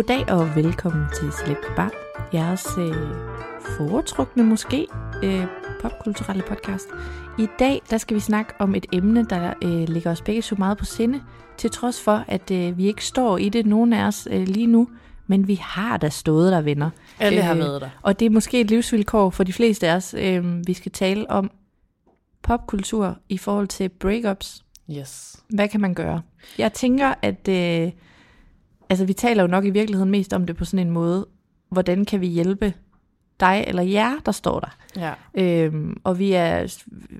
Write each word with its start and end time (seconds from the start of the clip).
Goddag 0.00 0.30
og 0.30 0.56
velkommen 0.56 1.04
til 1.14 1.32
Celeb 1.32 1.58
Bar. 1.76 1.92
Jeres 2.34 2.66
øh, 2.78 2.94
foretrukne 3.76 4.42
måske 4.42 4.86
øh, 5.22 5.44
popkulturelle 5.82 6.42
podcast. 6.48 6.88
I 7.38 7.46
dag 7.58 7.82
der 7.90 7.98
skal 7.98 8.14
vi 8.14 8.20
snakke 8.20 8.52
om 8.58 8.74
et 8.74 8.86
emne, 8.92 9.24
der 9.24 9.54
øh, 9.62 9.88
ligger 9.88 10.10
os 10.10 10.22
begge 10.22 10.42
så 10.42 10.54
meget 10.58 10.78
på 10.78 10.84
sinde, 10.84 11.22
til 11.56 11.70
trods 11.70 12.00
for, 12.02 12.24
at 12.28 12.50
øh, 12.50 12.78
vi 12.78 12.86
ikke 12.86 13.04
står 13.04 13.38
i 13.38 13.48
det, 13.48 13.66
nogen 13.66 13.92
af 13.92 14.06
os 14.06 14.28
øh, 14.30 14.48
lige 14.48 14.66
nu, 14.66 14.88
men 15.26 15.48
vi 15.48 15.54
har 15.54 15.96
da 15.96 16.08
stået 16.08 16.52
der, 16.52 16.60
venner. 16.60 16.90
Alle 17.18 17.42
har 17.42 17.54
været 17.54 17.80
der. 17.80 17.88
Og 18.02 18.20
det 18.20 18.26
er 18.26 18.30
måske 18.30 18.60
et 18.60 18.70
livsvilkår 18.70 19.30
for 19.30 19.44
de 19.44 19.52
fleste 19.52 19.88
af 19.88 19.96
os. 19.96 20.14
Øh, 20.18 20.66
vi 20.66 20.74
skal 20.74 20.92
tale 20.92 21.30
om 21.30 21.50
popkultur 22.42 23.18
i 23.28 23.38
forhold 23.38 23.68
til 23.68 23.88
breakups. 23.88 24.64
Yes. 24.90 25.36
Hvad 25.48 25.68
kan 25.68 25.80
man 25.80 25.94
gøre? 25.94 26.22
Jeg 26.58 26.72
tænker, 26.72 27.14
at 27.22 27.48
øh, 27.48 27.92
altså, 28.90 29.04
vi 29.04 29.12
taler 29.12 29.42
jo 29.42 29.46
nok 29.46 29.64
i 29.64 29.70
virkeligheden 29.70 30.10
mest 30.10 30.32
om 30.32 30.46
det 30.46 30.56
på 30.56 30.64
sådan 30.64 30.86
en 30.86 30.92
måde, 30.92 31.26
hvordan 31.70 32.04
kan 32.04 32.20
vi 32.20 32.26
hjælpe 32.26 32.74
dig 33.40 33.64
eller 33.66 33.82
jer, 33.82 34.12
der 34.26 34.32
står 34.32 34.60
der. 34.60 34.76
Ja. 34.96 35.12
Øhm, 35.34 35.96
og 36.04 36.18
vi 36.18 36.32
er, 36.32 36.76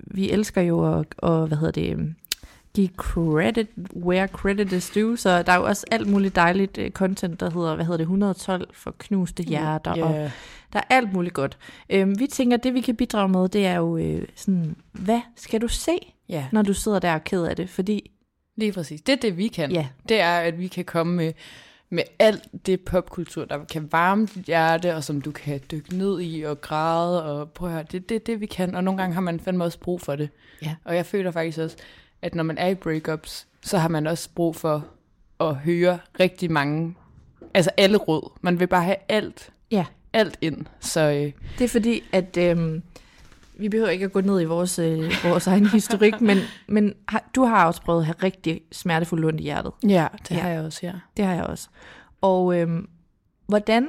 vi 0.07 0.31
elsker 0.31 0.63
jo 0.63 0.99
at, 0.99 1.07
og, 1.19 1.47
hvad 1.47 1.59
hedder 1.59 1.73
det, 1.73 2.15
give 2.75 2.89
credit 2.97 3.67
where 3.97 4.27
credit 4.27 4.73
is 4.73 4.91
due, 4.91 5.17
så 5.19 5.43
der 5.43 5.53
er 5.53 5.57
jo 5.57 5.65
også 5.65 5.87
alt 5.91 6.09
muligt 6.09 6.37
dejligt 6.37 6.79
øh, 6.79 6.91
content, 6.91 7.41
der 7.41 7.51
hedder, 7.51 7.75
hvad 7.75 7.85
hedder 7.85 7.97
det, 7.97 8.03
112 8.05 8.69
for 8.75 8.95
knuste 8.99 9.43
hjerter, 9.43 9.95
Ja. 9.97 10.05
og 10.05 10.31
der 10.73 10.79
er 10.79 10.83
alt 10.91 11.13
muligt 11.13 11.35
godt. 11.35 11.59
Øhm, 11.91 12.19
vi 12.21 12.27
tænker, 12.27 12.57
at 12.57 12.65
det 12.65 12.75
vi 12.75 12.81
kan 12.81 12.97
bidrage 12.97 13.29
med, 13.29 13.49
det 13.49 13.67
er 13.67 13.75
jo 13.77 13.97
øh, 13.97 14.23
sådan, 14.37 14.77
hvad 14.93 15.21
skal 15.37 15.61
du 15.61 15.69
se, 15.69 15.93
Ja, 16.29 16.47
når 16.53 16.63
du 16.63 16.75
sidder 16.75 16.99
der 16.99 17.09
og 17.11 17.15
er 17.15 17.19
ked 17.19 17.43
af 17.45 17.57
det? 17.57 17.71
Fordi, 17.71 18.11
lige 18.57 18.73
præcis. 18.73 19.01
Det 19.01 19.13
er 19.13 19.17
det, 19.17 19.37
vi 19.37 19.49
kan. 19.49 19.73
Ja. 19.73 19.89
Det 20.09 20.21
er, 20.21 20.39
at 20.39 20.59
vi 20.59 20.69
kan 20.69 20.85
komme 20.85 21.17
med, 21.17 21.33
med 21.91 22.03
alt 22.19 22.49
det 22.67 22.81
popkultur, 22.81 23.45
der 23.45 23.65
kan 23.65 23.89
varme 23.93 24.27
dit 24.27 24.45
hjerte, 24.45 24.95
og 24.95 25.05
som 25.05 25.21
du 25.21 25.31
kan 25.31 25.61
dykke 25.71 25.97
ned 25.97 26.21
i 26.23 26.43
og 26.43 26.61
græde, 26.61 27.25
og 27.25 27.51
prøv 27.51 27.69
at 27.69 27.75
høre, 27.75 27.85
det, 27.93 28.09
det 28.09 28.15
er 28.15 28.19
det, 28.19 28.41
vi 28.41 28.47
kan, 28.47 28.75
og 28.75 28.85
nogle 28.85 29.01
gange 29.01 29.15
har 29.15 29.21
man 29.21 29.41
fandme 29.41 29.65
også 29.65 29.79
brug 29.79 30.01
for 30.01 30.17
det. 30.17 30.29
Ja. 30.63 30.75
Og 30.85 30.97
jeg 30.97 31.07
føler 31.07 31.31
faktisk 31.31 31.59
også, 31.59 31.77
at 32.23 32.35
når 32.35 32.43
man 32.43 32.59
er 32.59 32.67
i 32.67 32.75
breakups, 32.75 33.47
så 33.63 33.79
har 33.79 33.89
man 33.89 34.07
også 34.07 34.29
brug 34.35 34.57
for 34.57 34.87
at 35.41 35.55
høre 35.57 35.99
rigtig 36.21 36.53
mange, 36.53 36.95
altså 37.55 37.71
alle 37.77 37.97
råd. 37.97 38.33
Man 38.41 38.61
vil 38.61 38.67
bare 38.67 38.85
have 38.85 38.97
alt, 39.09 39.53
ja, 39.71 39.87
alt 40.13 40.39
ind. 40.41 40.67
Så 40.81 41.01
øh, 41.01 41.33
Det 41.59 41.65
er 41.65 41.69
fordi, 41.69 42.03
at 42.13 42.37
øhm, 42.37 42.83
vi 43.61 43.69
behøver 43.69 43.89
ikke 43.89 44.05
at 44.05 44.13
gå 44.13 44.21
ned 44.21 44.41
i 44.41 44.45
vores, 44.45 44.79
øh, 44.79 45.13
vores 45.25 45.47
egen 45.47 45.67
historik, 45.79 46.21
men, 46.21 46.39
men 46.69 46.95
har, 47.09 47.31
du 47.35 47.45
har 47.45 47.67
også 47.67 47.83
prøvet 47.83 48.01
at 48.01 48.07
have 48.07 48.15
rigtig 48.23 48.61
smertefuldt 48.73 49.25
ondt 49.25 49.41
i 49.41 49.43
hjertet. 49.43 49.73
ja, 49.89 50.07
det 50.29 50.31
Ja. 50.31 50.41
har 50.41 50.49
jeg 50.49 50.61
også, 50.61 50.81
ja. 50.83 50.93
Det 51.17 51.25
har 51.25 51.35
jeg 51.35 51.45
også. 51.45 51.69
Og 52.21 52.57
øhm, 52.59 52.89
hvordan, 53.47 53.89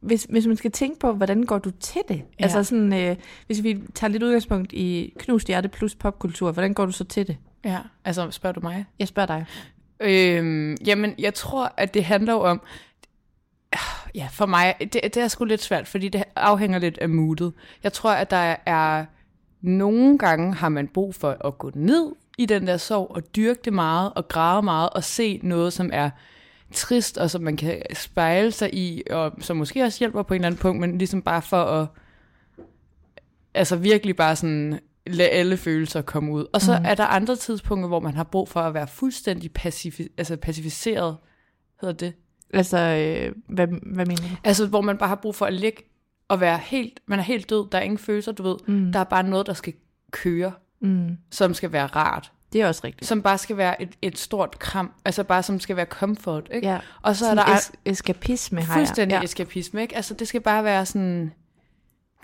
hvis, 0.00 0.26
hvis 0.30 0.46
man 0.46 0.56
skal 0.56 0.70
tænke 0.70 0.98
på, 1.00 1.12
hvordan 1.12 1.42
går 1.42 1.58
du 1.58 1.70
til 1.70 2.00
det? 2.08 2.16
Ja. 2.16 2.44
Altså 2.44 2.64
sådan, 2.64 2.92
øh, 2.92 3.16
hvis 3.46 3.62
vi 3.62 3.80
tager 3.94 4.10
lidt 4.10 4.22
udgangspunkt 4.22 4.72
i 4.72 5.12
knust 5.18 5.46
hjerte 5.46 5.68
plus 5.68 5.94
popkultur, 5.94 6.52
hvordan 6.52 6.74
går 6.74 6.86
du 6.86 6.92
så 6.92 7.04
til 7.04 7.26
det? 7.26 7.36
Ja, 7.64 7.78
altså 8.04 8.30
spørger 8.30 8.54
du 8.54 8.60
mig? 8.60 8.84
Jeg 8.98 9.08
spørger 9.08 9.26
dig. 9.26 9.44
Øhm, 10.00 10.76
jamen, 10.86 11.14
jeg 11.18 11.34
tror, 11.34 11.72
at 11.76 11.94
det 11.94 12.04
handler 12.04 12.34
om... 12.34 12.60
Ja, 14.14 14.28
for 14.32 14.46
mig, 14.46 14.74
det, 14.80 14.92
det 14.92 15.16
er 15.16 15.28
sgu 15.28 15.44
lidt 15.44 15.62
svært, 15.62 15.88
fordi 15.88 16.08
det 16.08 16.24
afhænger 16.36 16.78
lidt 16.78 16.98
af 16.98 17.08
moodet. 17.08 17.52
Jeg 17.82 17.92
tror, 17.92 18.12
at 18.12 18.30
der 18.30 18.56
er... 18.66 19.04
Nogle 19.60 20.18
gange 20.18 20.54
har 20.54 20.68
man 20.68 20.88
brug 20.88 21.14
for 21.14 21.36
at 21.44 21.58
gå 21.58 21.70
ned 21.74 22.12
i 22.38 22.46
den 22.46 22.66
der 22.66 22.76
sorg 22.76 23.10
og 23.10 23.36
dyrke 23.36 23.60
det 23.64 23.72
meget 23.72 24.12
og 24.16 24.28
græde 24.28 24.62
meget 24.62 24.90
og 24.90 25.04
se 25.04 25.40
noget, 25.42 25.72
som 25.72 25.90
er 25.92 26.10
trist 26.72 27.18
og 27.18 27.30
som 27.30 27.42
man 27.42 27.56
kan 27.56 27.82
spejle 27.94 28.52
sig 28.52 28.74
i, 28.74 29.02
og 29.10 29.32
som 29.40 29.56
måske 29.56 29.82
også 29.82 29.98
hjælper 29.98 30.22
på 30.22 30.34
en 30.34 30.40
eller 30.40 30.46
anden 30.46 30.60
punkt, 30.60 30.80
men 30.80 30.98
ligesom 30.98 31.22
bare 31.22 31.42
for 31.42 31.62
at 31.64 31.86
altså 33.54 33.76
virkelig 33.76 34.16
bare 34.16 34.36
sådan 34.36 34.80
lade 35.06 35.28
alle 35.28 35.56
følelser 35.56 36.02
komme 36.02 36.32
ud. 36.32 36.46
Og 36.52 36.60
så 36.60 36.78
mm. 36.78 36.84
er 36.84 36.94
der 36.94 37.06
andre 37.06 37.36
tidspunkter, 37.36 37.88
hvor 37.88 38.00
man 38.00 38.14
har 38.14 38.24
brug 38.24 38.48
for 38.48 38.60
at 38.60 38.74
være 38.74 38.86
fuldstændig 38.86 39.50
pacifi- 39.58 40.14
altså 40.18 40.36
pacificeret, 40.36 41.16
hedder 41.80 41.94
det. 41.94 42.14
Altså, 42.52 42.78
øh, 42.78 43.34
hvad, 43.48 43.66
hvad 43.66 44.06
mener 44.06 44.22
du? 44.22 44.36
Altså, 44.44 44.66
hvor 44.66 44.80
man 44.80 44.98
bare 44.98 45.08
har 45.08 45.14
brug 45.16 45.34
for 45.34 45.46
at 45.46 45.52
ligge 45.52 45.82
og 46.28 46.40
være 46.40 46.58
helt, 46.58 47.00
man 47.06 47.18
er 47.18 47.22
helt 47.22 47.50
død, 47.50 47.70
der 47.72 47.78
er 47.78 47.82
ingen 47.82 47.98
følelser, 47.98 48.32
du 48.32 48.42
ved. 48.42 48.56
Mm. 48.66 48.92
Der 48.92 48.98
er 49.00 49.04
bare 49.04 49.22
noget, 49.22 49.46
der 49.46 49.52
skal 49.52 49.72
køre, 50.10 50.52
Mm, 50.80 51.16
som 51.30 51.54
skal 51.54 51.72
være 51.72 51.86
rart. 51.86 52.32
det 52.52 52.60
er 52.60 52.66
også 52.68 52.80
rigtigt. 52.84 53.08
Som 53.08 53.22
bare 53.22 53.38
skal 53.38 53.56
være 53.56 53.82
et, 53.82 53.88
et 54.02 54.18
stort 54.18 54.58
kram, 54.58 54.92
altså 55.04 55.24
bare 55.24 55.42
som 55.42 55.60
skal 55.60 55.76
være 55.76 55.86
comfort, 55.86 56.48
ikke? 56.54 56.68
Ja. 56.68 56.78
Og 57.02 57.16
så 57.16 57.24
er 57.24 57.28
Sådan 57.34 57.46
der 57.46 57.56
es- 57.56 57.72
eskapisme 57.84 58.60
har 58.62 58.74
jeg. 58.74 58.78
fuldstændig 58.86 59.14
Ja. 59.14 59.18
ja. 59.18 59.24
eskapisme, 59.24 59.82
ikke? 59.82 59.96
Altså, 59.96 60.14
det 60.14 60.28
skal 60.28 60.40
bare 60.40 60.64
være 60.64 60.86
sådan, 60.86 61.32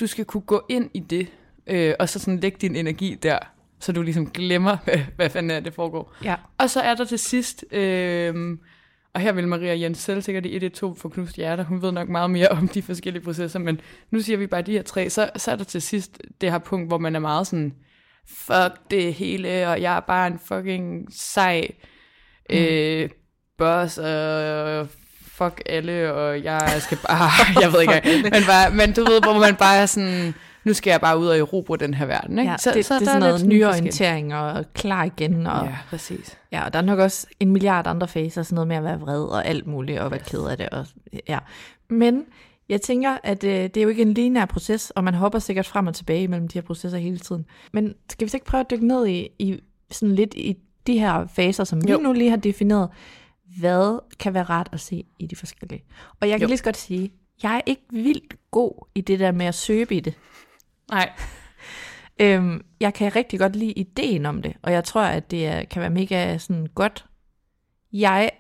du 0.01 0.07
skal 0.07 0.25
kunne 0.25 0.41
gå 0.41 0.67
ind 0.69 0.91
i 0.95 1.01
det, 1.01 1.29
øh, 1.67 1.95
og 1.99 2.09
så 2.09 2.19
sådan 2.19 2.41
lægge 2.41 2.59
din 2.61 2.77
energi 2.77 3.15
der, 3.23 3.39
så 3.81 3.93
du 3.93 4.03
ligesom 4.03 4.31
glemmer, 4.31 4.77
hvad, 4.85 4.99
hvad 5.17 5.31
fanden 5.31 5.51
er 5.51 5.61
det 5.61 5.75
foregår. 5.75 6.15
Ja. 6.25 6.35
Og 6.59 6.71
så 6.71 6.81
er 6.81 6.95
der 6.95 7.05
til 7.05 7.19
sidst, 7.19 7.65
øh, 7.71 8.59
og 9.15 9.21
her 9.21 9.33
vil 9.33 9.49
Maria 9.49 9.81
Jens 9.81 9.99
selv 9.99 10.23
sikkert 10.23 10.47
i 10.47 10.55
112 10.55 10.97
for 10.97 11.09
knust 11.09 11.37
hjerter, 11.37 11.65
hun 11.65 11.83
ved 11.83 11.93
nok 11.93 12.09
meget 12.09 12.31
mere 12.31 12.49
om 12.49 12.69
de 12.69 12.83
forskellige 12.83 13.23
processer, 13.23 13.59
men 13.59 13.81
nu 14.11 14.21
siger 14.21 14.37
vi 14.37 14.47
bare 14.47 14.63
de 14.63 14.73
her 14.73 14.83
tre, 14.83 15.11
så, 15.11 15.31
så 15.37 15.51
er 15.51 15.57
der 15.57 15.65
til 15.65 15.83
sidst 15.83 16.19
det 16.41 16.51
her 16.51 16.59
punkt, 16.59 16.89
hvor 16.89 16.99
man 16.99 17.17
er 17.17 17.21
meget 17.21 17.47
sådan, 17.47 17.75
fuck 18.29 18.91
det 18.91 19.15
hele, 19.15 19.69
og 19.69 19.83
jeg 19.83 19.97
er 19.97 20.01
bare 20.01 20.27
en 20.27 20.39
fucking 20.45 21.07
sej 21.11 21.69
mm. 22.51 22.57
øh, 22.57 23.11
boss, 23.59 23.99
og 23.99 24.89
fuck 25.39 25.63
alle, 25.67 26.13
og 26.13 26.45
jeg 26.45 26.77
skal 26.79 26.99
bare, 27.09 27.31
jeg 27.63 27.73
ved 27.73 27.81
ikke, 27.81 28.23
men, 28.23 28.43
bare, 28.47 28.71
men 28.71 28.93
du 28.93 29.05
ved, 29.05 29.23
hvor 29.23 29.39
man 29.39 29.57
bare 29.57 29.77
er 29.77 29.87
sådan, 29.87 30.35
nu 30.65 30.73
skal 30.73 30.91
jeg 30.91 31.01
bare 31.01 31.19
ud 31.19 31.27
og 31.27 31.39
erobre 31.39 31.77
den 31.77 31.95
her 31.95 32.07
verden, 32.07 32.39
ikke? 32.39 32.51
Ja, 32.51 32.57
så, 32.57 32.71
det, 32.75 32.85
så 32.85 32.95
det 32.95 33.01
er 33.01 33.05
der 33.05 33.13
sådan 33.13 33.29
noget 33.29 33.47
nyorientering 33.47 34.35
og 34.35 34.65
klar 34.75 35.05
igen. 35.05 35.47
Og, 35.47 35.65
Ja, 35.67 35.77
præcis. 35.91 36.39
Ja, 36.53 36.65
og 36.65 36.73
der 36.73 36.79
er 36.79 36.83
nok 36.83 36.99
også 36.99 37.27
en 37.41 37.51
milliard 37.51 37.87
andre 37.87 38.09
faser, 38.09 38.43
sådan 38.43 38.55
noget 38.55 38.69
med 38.69 38.77
at 38.77 38.85
være 38.85 39.01
vred 39.01 39.23
og 39.25 39.47
alt 39.47 39.67
muligt, 39.67 40.01
og 40.01 40.11
være 40.11 40.21
ked 40.21 40.45
af 40.45 40.57
det. 40.57 40.69
Og, 40.69 40.87
ja. 41.29 41.39
Men 41.91 42.25
jeg 42.69 42.81
tænker, 42.81 43.17
at 43.25 43.45
øh, 43.45 43.51
det 43.51 43.77
er 43.77 43.83
jo 43.83 43.89
ikke 43.89 44.03
en 44.03 44.15
lineær 44.15 44.45
proces, 44.45 44.91
og 44.91 45.05
man 45.05 45.15
hopper 45.15 45.39
sikkert 45.39 45.67
frem 45.67 45.87
og 45.87 45.95
tilbage 45.95 46.29
mellem 46.29 46.49
de 46.49 46.59
her 46.59 46.63
processer 46.67 46.99
hele 46.99 47.19
tiden. 47.19 47.47
Men 47.73 47.95
skal 48.11 48.25
vi 48.25 48.31
så 48.31 48.37
ikke 48.37 48.47
prøve 48.47 48.61
at 48.61 48.71
dykke 48.71 48.87
ned 48.87 49.07
i, 49.07 49.29
i 49.39 49.61
sådan 49.91 50.15
lidt 50.15 50.35
i 50.35 50.57
de 50.87 50.99
her 50.99 51.27
faser, 51.27 51.65
som 51.65 51.87
vi 51.87 51.93
Jo. 51.93 51.99
nu 51.99 52.13
lige 52.13 52.31
har 52.31 52.37
defineret? 52.37 52.89
Hvad 53.61 53.99
kan 54.19 54.35
være 54.35 54.43
rart 54.43 54.69
at 54.73 54.81
se 54.81 55.05
i 55.19 55.27
de 55.27 55.37
forskellige? 55.37 55.85
Og 56.21 56.29
jeg 56.29 56.39
kan 56.39 56.47
Jo. 56.47 56.49
lige 56.49 56.59
så 56.59 56.65
godt 56.65 56.77
sige, 56.77 57.11
jeg 57.43 57.57
er 57.57 57.61
ikke 57.67 57.83
vildt 57.91 58.37
god 58.51 58.87
i 58.95 59.01
det 59.01 59.19
der 59.21 59.33
med 59.33 59.47
at 59.47 59.55
søge 59.55 59.87
i 59.91 60.01
det. 60.01 60.15
Nej, 60.91 61.13
Øhm, 62.21 62.61
jeg 62.81 62.95
kan 62.95 63.17
rigtig 63.17 63.39
godt 63.39 63.57
lide 63.57 63.73
ideen 63.73 64.27
om 64.27 64.43
det, 64.43 64.53
og 64.63 64.73
jeg 64.73 64.85
tror, 64.85 65.03
at 65.03 65.31
det 65.31 65.47
er, 65.47 65.65
kan 65.65 65.81
være 65.81 65.91
mega 65.91 66.39
sådan 66.39 66.67
godt. 66.75 67.05
Jeg 67.93 68.31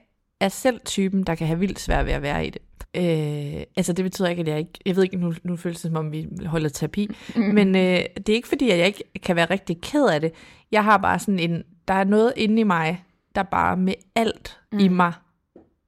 er 0.41 0.49
selv 0.49 0.81
typen, 0.85 1.25
der 1.25 1.35
kan 1.35 1.47
have 1.47 1.59
vildt 1.59 1.81
svært 1.81 2.07
ved 2.07 2.13
at 2.13 2.23
være 2.23 2.47
i 2.47 2.51
det. 2.51 2.63
Øh, 2.95 3.63
altså 3.77 3.93
det 3.93 4.05
betyder 4.05 4.29
ikke, 4.29 4.41
at 4.41 4.49
jeg 4.49 4.59
ikke, 4.59 4.73
jeg 4.87 4.97
ved 4.97 5.03
ikke, 5.03 5.17
nu, 5.17 5.35
nu 5.43 5.57
føles 5.57 5.81
det 5.81 5.91
som 5.91 5.97
om, 5.97 6.13
vi 6.13 6.29
holder 6.47 6.69
terapi, 6.69 7.11
mm. 7.37 7.43
men 7.43 7.77
øh, 7.77 8.05
det 8.17 8.29
er 8.29 8.35
ikke 8.35 8.49
fordi, 8.49 8.71
at 8.71 8.79
jeg 8.79 8.87
ikke 8.87 9.05
kan 9.23 9.37
være 9.37 9.51
rigtig 9.51 9.81
ked 9.81 10.07
af 10.07 10.21
det. 10.21 10.33
Jeg 10.73 10.85
har 10.85 10.97
bare 10.97 11.19
sådan 11.19 11.39
en, 11.39 11.63
der 11.89 11.95
er 11.95 12.05
noget 12.05 12.33
inde 12.37 12.61
i 12.61 12.65
mig, 12.65 13.05
der 13.35 13.43
bare 13.43 13.77
med 13.77 13.95
alt 14.15 14.61
mm. 14.73 14.79
i 14.79 14.89
mig 14.89 15.13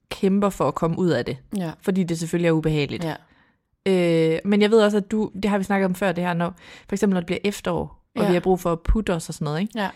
kæmper 0.09 0.49
for 0.49 0.67
at 0.67 0.75
komme 0.75 0.99
ud 0.99 1.09
af 1.09 1.25
det. 1.25 1.37
Ja. 1.57 1.71
Fordi 1.81 2.03
det 2.03 2.19
selvfølgelig 2.19 2.47
er 2.47 2.51
ubehageligt. 2.51 3.03
Ja. 3.03 3.15
Øh, 3.87 4.39
men 4.45 4.61
jeg 4.61 4.71
ved 4.71 4.81
også, 4.81 4.97
at 4.97 5.11
du, 5.11 5.31
det 5.43 5.45
har 5.51 5.57
vi 5.57 5.63
snakket 5.63 5.85
om 5.85 5.95
før, 5.95 6.11
det 6.11 6.23
her, 6.23 6.33
når, 6.33 6.53
for 6.89 6.95
eksempel 6.95 7.13
når 7.13 7.19
det 7.21 7.25
bliver 7.25 7.39
efterår, 7.43 8.05
og 8.15 8.21
Ja. 8.21 8.27
vi 8.27 8.33
har 8.33 8.39
brug 8.39 8.59
for 8.59 8.71
at 8.71 8.79
putte 8.79 9.13
os 9.13 9.27
og 9.29 9.33
sådan 9.33 9.45
noget, 9.45 9.61
ikke? 9.61 9.79
Ja. 9.79 9.89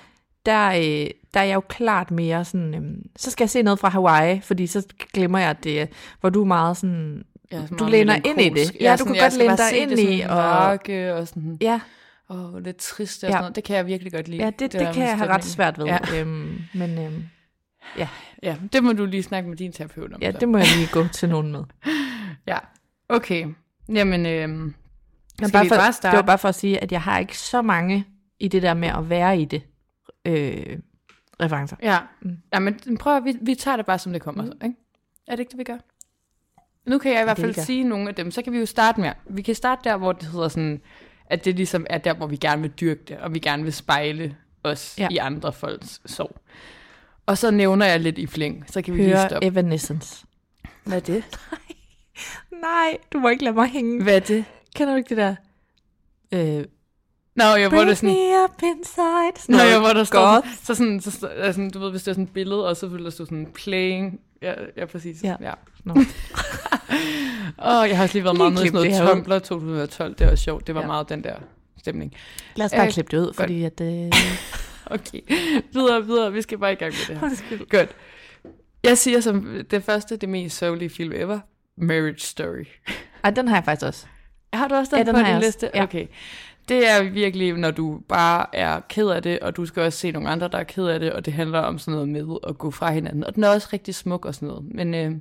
Der, 0.46 0.68
øh, 0.70 1.10
der 1.34 1.40
er 1.40 1.44
jeg 1.44 1.56
jo 1.56 1.60
klart 1.70 2.12
mere 2.12 2.46
sådan, 2.46 2.76
øhm, 2.76 3.02
så 3.16 3.32
skal 3.32 3.44
jeg 3.44 3.50
se 3.50 3.62
noget 3.62 3.80
fra 3.80 3.90
Hawaii, 3.90 4.42
fordi 4.42 4.68
så 4.68 4.86
glemmer 5.14 5.40
jeg, 5.40 5.50
at 5.50 5.64
det 5.64 5.90
hvor 6.20 6.30
du 6.30 6.42
er 6.42 6.46
meget 6.46 6.78
sådan, 6.78 7.24
Ja, 7.52 7.62
sådan 7.62 7.78
du 7.78 7.86
læner 7.86 8.16
ind 8.26 8.42
i 8.42 8.50
det. 8.50 8.72
Ja, 8.82 8.92
du 8.92 8.98
sådan, 8.98 9.06
kunne 9.08 9.18
jeg 9.18 9.32
godt 9.32 9.38
læne 9.38 9.58
dig 9.58 9.78
ind 9.82 10.00
i, 10.00 10.22
og- 10.22 10.36
mørke 10.36 11.16
og 11.16 11.28
sådan, 11.28 11.58
ja, 11.62 11.80
åh, 12.30 12.64
lidt 12.64 12.78
trist 12.78 13.24
og 13.24 13.28
Ja. 13.30 13.32
sådan 13.34 13.42
noget. 13.42 13.56
Det 13.56 13.64
kan 13.64 13.76
jeg 13.76 13.86
virkelig 13.88 14.14
godt 14.14 14.28
lide. 14.28 14.44
ja 14.44 14.50
det, 14.50 14.60
det, 14.60 14.72
det 14.74 14.94
kan 14.94 15.04
jeg 15.04 15.18
have 15.18 15.30
ret 15.30 15.44
svært 15.46 15.78
ved. 15.78 15.86
Ja. 15.86 15.98
Øhm, 16.16 16.62
men 16.74 16.98
øhm, 17.06 17.24
ja, 18.44 18.56
det 18.74 18.84
må 18.84 18.94
du 18.94 19.06
lige 19.06 19.24
snakke 19.24 19.50
med 19.50 19.58
din 19.58 19.72
terapeut 19.72 20.14
om. 20.14 20.22
ja, 20.22 20.32
så. 20.32 20.38
det 20.38 20.50
må 20.50 20.58
jeg 20.58 20.68
lige 20.78 20.88
gå 20.92 21.08
til 21.08 21.30
nogen 21.30 21.52
med. 21.52 21.64
Ja, 22.48 22.58
okay. 23.10 23.46
Jamen, 23.90 24.22
Men 24.22 24.74
skal 25.38 25.52
bare 25.52 25.64
vi 25.64 25.70
for, 25.70 25.76
bare 25.76 25.94
starte? 25.94 26.18
Det 26.18 26.24
var 26.24 26.28
bare 26.28 26.38
for 26.38 26.50
at 26.50 26.56
sige, 26.56 26.84
at 26.84 26.92
jeg 26.92 27.02
har 27.02 27.20
ikke 27.20 27.38
så 27.38 27.62
mange 27.62 28.06
i 28.40 28.48
det 28.48 28.62
der 28.62 28.74
med 28.74 28.88
at 28.88 29.10
være 29.10 29.40
i 29.40 29.46
det. 29.46 29.62
Øh, 30.26 30.78
referencer. 31.42 31.76
Ja, 31.84 31.98
Mm. 32.22 32.38
ja 32.54 32.60
men 32.60 32.98
prøv 33.00 33.18
at, 33.18 33.24
vi, 33.24 33.38
vi 33.42 33.56
tager 33.56 33.78
det 33.78 33.86
bare, 33.86 34.00
som 34.00 34.14
det 34.14 34.22
kommer. 34.22 34.44
Mm. 34.44 34.48
Så, 34.52 34.58
ikke? 34.64 34.76
Er 35.28 35.32
det 35.32 35.40
ikke 35.40 35.50
det, 35.52 35.58
vi 35.60 35.64
gør? 35.64 35.78
Nu 36.90 36.98
kan 36.98 37.12
jeg 37.14 37.22
i 37.22 37.24
hvert 37.24 37.38
fald 37.40 37.54
sige 37.54 37.84
nogle 37.84 38.10
af 38.10 38.16
dem. 38.16 38.32
Så 38.32 38.42
kan 38.42 38.54
vi 38.54 38.60
jo 38.60 38.66
starte 38.66 39.02
med, 39.02 39.12
vi 39.30 39.42
kan 39.42 39.56
starte 39.56 39.82
der, 39.90 39.98
hvor 39.98 40.12
det 40.12 40.28
hedder 40.30 40.48
sådan, 40.48 40.82
at 41.30 41.46
det 41.46 41.56
ligesom 41.56 41.86
er 41.90 41.98
der, 41.98 42.14
hvor 42.14 42.28
vi 42.28 42.36
gerne 42.38 42.62
vil 42.62 42.72
dyrke 42.72 43.02
det, 43.08 43.18
og 43.18 43.34
vi 43.34 43.40
gerne 43.40 43.64
vil 43.64 43.74
spejle 43.74 44.36
os 44.64 44.96
Ja. 44.98 45.08
i 45.12 45.18
andre 45.18 45.54
folks 45.54 46.02
sorg. 46.06 46.38
Og 47.26 47.38
så 47.38 47.52
nævner 47.52 47.86
jeg 47.86 48.00
lidt 48.00 48.18
i 48.18 48.28
flæng, 48.28 48.64
så 48.68 48.82
kan 48.82 48.94
vi 48.94 49.00
lige 49.00 49.10
Høre 49.18 49.30
stoppe. 49.30 49.48
Evanescence. 49.48 50.26
Hvad 50.84 50.98
er 50.98 51.02
det? 51.02 51.24
Nej, 51.52 51.60
du 53.14 53.20
må 53.20 53.30
ikke 53.30 53.44
lade 53.44 53.56
mig 53.56 53.68
hænge. 53.68 54.04
Hvad 54.04 54.16
er 54.16 54.20
det? 54.20 54.46
Kender 54.76 54.94
du 54.94 54.98
ikke 54.98 55.10
det 55.10 55.18
der? 55.18 55.36
Øh, 56.32 56.66
Nå, 57.36 57.44
jeg 57.44 57.70
hvor 57.70 57.78
Bring 57.78 57.90
det 57.90 57.98
sådan... 57.98 58.16
me 58.16 58.44
up 58.44 58.62
inside. 58.64 59.52
Nå, 59.58 59.58
ja, 59.58 59.80
hvor 59.80 59.94
der 59.94 60.04
står, 60.04 60.42
sådan, 60.42 60.52
så 60.64 60.76
sådan, 60.76 61.02
så, 61.02 61.12
så, 61.12 61.28
altså, 61.28 61.70
du 61.74 61.80
ved, 61.80 61.92
hvis 61.92 62.04
det 62.04 62.08
er 62.12 62.14
sådan 62.14 62.24
et 62.24 62.34
billede, 62.34 62.68
og 62.68 62.78
så 62.78 62.88
vil 62.88 63.04
der 63.04 63.10
stå 63.10 63.26
sådan 63.26 63.48
playing. 63.54 64.20
Ja, 64.42 64.54
ja 64.78 64.86
præcis. 64.86 65.24
Ja. 65.24 65.36
ja. 65.42 65.52
Nå. 65.84 65.94
Åh, 67.66 67.90
jeg 67.90 67.98
har 67.98 68.04
også 68.04 68.14
lige 68.16 68.24
været 68.24 68.38
meget 68.38 68.54
med 68.54 68.62
sådan 68.66 68.74
noget. 68.74 69.10
Tumblr 69.10 69.40
2012. 69.40 70.16
Det 70.16 70.28
var 70.28 70.36
sjovt. 70.36 70.68
Det 70.68 70.76
var 70.76 70.82
Ja. 70.82 70.88
meget 70.88 71.10
den 71.10 71.24
der 71.24 71.36
stemning. 71.80 72.14
Lad 72.56 72.66
os 72.66 72.72
bare 72.72 72.86
Øh, 72.86 72.92
klippe 72.92 73.18
det 73.18 73.24
ud, 73.28 73.34
fordi 73.34 73.64
at... 73.64 73.82
Øh, 73.82 74.12
Okay, 74.86 75.20
videre, 75.74 76.06
videre. 76.06 76.34
Vi 76.34 76.42
skal 76.42 76.58
bare 76.58 76.72
i 76.72 76.76
gang 76.76 76.94
med 76.94 77.06
det 77.08 77.18
her. 77.18 77.28
undskyld. 77.28 77.70
Godt. 77.70 77.90
Jeg 78.84 78.98
siger 78.98 79.20
som 79.22 79.64
det 79.72 79.84
første, 79.84 80.16
det 80.18 80.30
mest 80.30 80.58
sørgelige 80.58 80.90
film 80.90 81.12
ever. 81.16 81.40
Marriage 81.78 82.20
Story. 82.20 82.66
Ej, 83.24 83.30
den 83.32 83.48
har 83.48 83.56
jeg 83.56 83.66
faktisk 83.66 83.88
også. 83.88 84.06
Har 84.54 84.68
du 84.68 84.76
også 84.76 84.96
den, 84.96 85.08
Ja, 85.08 85.12
den 85.12 85.24
på 85.24 85.32
din 85.32 85.40
liste? 85.40 85.70
Ja. 85.76 85.84
Okay. 85.84 86.08
Det 86.70 86.90
er 86.90 87.04
virkelig, 87.04 87.54
når 87.54 87.72
du 87.72 88.02
bare 88.10 88.46
er 88.54 88.80
ked 88.80 89.10
af 89.10 89.24
det, 89.24 89.40
og 89.40 89.56
du 89.56 89.66
skal 89.66 89.84
også 89.84 90.00
se 90.00 90.12
nogle 90.12 90.30
andre, 90.30 90.48
der 90.48 90.58
er 90.58 90.64
ked 90.64 90.86
af 90.88 91.00
det, 91.00 91.14
og 91.14 91.26
det 91.26 91.34
handler 91.34 91.60
om 91.60 91.80
sådan 91.80 91.94
noget 91.94 92.10
med 92.10 92.38
at 92.48 92.58
gå 92.58 92.72
fra 92.72 92.92
hinanden. 92.92 93.24
Og 93.24 93.36
den 93.36 93.44
er 93.44 93.50
også 93.50 93.70
rigtig 93.74 93.96
smuk 93.96 94.26
og 94.26 94.36
sådan 94.36 94.48
noget. 94.48 94.64
Men 94.76 94.94
øh, 94.94 95.12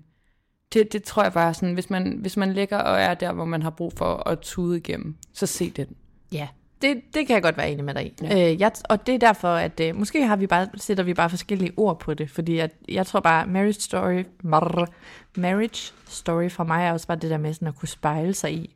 det, 0.73 0.93
det 0.93 1.03
tror 1.03 1.23
jeg 1.23 1.33
bare 1.33 1.55
sådan, 1.55 1.75
hvis 1.75 1.91
man, 1.91 2.19
hvis 2.21 2.37
man 2.37 2.53
ligger 2.53 2.79
og 2.79 3.01
er 3.01 3.15
der, 3.15 3.33
hvor 3.33 3.45
man 3.45 3.63
har 3.63 3.71
brug 3.71 3.93
for 3.93 4.29
at 4.29 4.39
tude 4.41 4.77
igennem, 4.77 5.17
så 5.33 5.47
se 5.47 5.71
den. 5.71 5.87
Ja, 6.33 6.49
det, 6.83 7.01
det 7.15 7.27
kan 7.27 7.35
jeg 7.35 7.43
godt 7.43 7.57
være 7.57 7.71
enig 7.71 7.85
med 7.85 7.95
dig 7.95 8.07
i. 8.07 8.13
Ja. 8.23 8.53
Øh, 8.53 8.61
jeg, 8.61 8.73
og 8.89 9.07
det 9.07 9.15
er 9.15 9.19
derfor, 9.19 9.49
at 9.49 9.81
øh, 9.81 9.97
måske 9.97 10.27
har 10.27 10.37
vi 10.37 10.47
bare, 10.47 10.69
sætter 10.77 11.05
vi 11.05 11.15
bare 11.15 11.31
forskellige 11.31 11.73
ord 11.77 12.01
på 12.01 12.15
det, 12.15 12.31
fordi 12.31 12.59
at, 12.59 12.71
jeg 12.89 13.07
tror 13.07 13.21
bare, 13.21 13.47
marriage 13.47 13.73
story, 13.81 14.25
marr, 14.43 14.89
marriage 15.37 15.93
story 16.09 16.49
for 16.51 16.65
mig 16.65 16.85
er 16.87 16.93
også 16.93 17.07
bare 17.07 17.19
det 17.19 17.31
der 17.31 17.39
med 17.39 17.55
sådan 17.55 17.69
at 17.69 17.77
kunne 17.77 17.89
spejle 17.89 18.35
sig 18.35 18.53
i, 18.53 18.75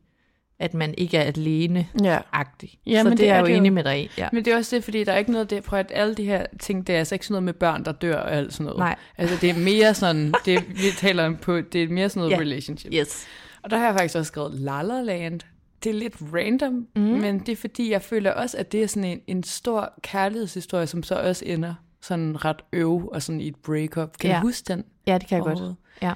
at 0.60 0.74
man 0.74 0.94
ikke 0.98 1.16
er 1.16 1.22
alene-agtig. 1.22 2.78
Ja. 2.86 2.90
Ja, 2.92 3.02
Så 3.02 3.10
det, 3.10 3.18
det 3.18 3.28
er 3.28 3.34
jeg 3.34 3.40
jo 3.40 3.46
det 3.46 3.52
jo. 3.52 3.56
enig 3.56 3.72
med 3.72 3.84
dig 3.84 4.02
i. 4.04 4.10
Ja. 4.18 4.28
Men 4.32 4.44
det 4.44 4.52
er 4.52 4.56
også 4.56 4.76
det, 4.76 4.84
fordi 4.84 5.04
der 5.04 5.12
er 5.12 5.16
ikke 5.18 5.32
noget 5.32 5.50
det, 5.50 5.64
prøv 5.64 5.78
at 5.78 5.92
alle 5.94 6.14
de 6.14 6.24
her 6.24 6.46
ting, 6.60 6.86
det 6.86 6.94
er 6.94 6.98
altså 6.98 7.14
ikke 7.14 7.26
sådan 7.26 7.32
noget 7.32 7.44
med 7.44 7.52
børn, 7.52 7.84
der 7.84 7.92
dør 7.92 8.16
og 8.16 8.32
alt 8.32 8.52
sådan 8.52 8.64
noget. 8.64 8.78
Nej. 8.78 8.96
Altså 9.18 9.36
det 9.40 9.50
er 9.50 9.54
mere 9.58 9.94
sådan, 9.94 10.34
det 10.44 10.64
vi 10.68 10.82
taler 10.96 11.26
om 11.26 11.36
på, 11.36 11.60
det 11.60 11.82
er 11.82 11.88
mere 11.88 12.08
sådan 12.08 12.20
noget 12.20 12.32
Ja. 12.36 12.40
relationship. 12.40 12.92
Yes. 12.94 13.26
Og 13.62 13.70
der 13.70 13.76
har 13.78 13.84
jeg 13.84 13.94
faktisk 13.94 14.16
også 14.16 14.28
skrevet 14.28 14.54
La 14.54 14.82
La 14.82 15.00
Land. 15.02 15.40
Det 15.84 15.90
er 15.90 15.94
lidt 15.94 16.14
random, 16.34 16.86
mm. 16.96 17.02
men 17.02 17.38
det 17.38 17.48
er 17.48 17.56
fordi, 17.56 17.90
jeg 17.90 18.02
føler 18.02 18.32
også, 18.32 18.56
at 18.58 18.72
det 18.72 18.82
er 18.82 18.86
sådan 18.86 19.04
en, 19.10 19.20
en 19.26 19.42
stor 19.42 19.92
kærlighedshistorie, 20.02 20.86
som 20.86 21.02
så 21.02 21.14
også 21.14 21.44
ender 21.46 21.74
sådan 22.00 22.44
ret 22.44 22.60
øv 22.72 23.08
og 23.12 23.22
sådan 23.22 23.40
i 23.40 23.48
et 23.48 23.56
breakup. 23.56 24.18
Kan 24.18 24.30
Ja. 24.30 24.36
du 24.36 24.40
huske 24.42 24.64
den? 24.72 24.84
Ja, 25.06 25.18
det 25.18 25.28
kan 25.28 25.36
jeg 25.36 25.44
godt. 25.44 25.74
Ja. 26.02 26.12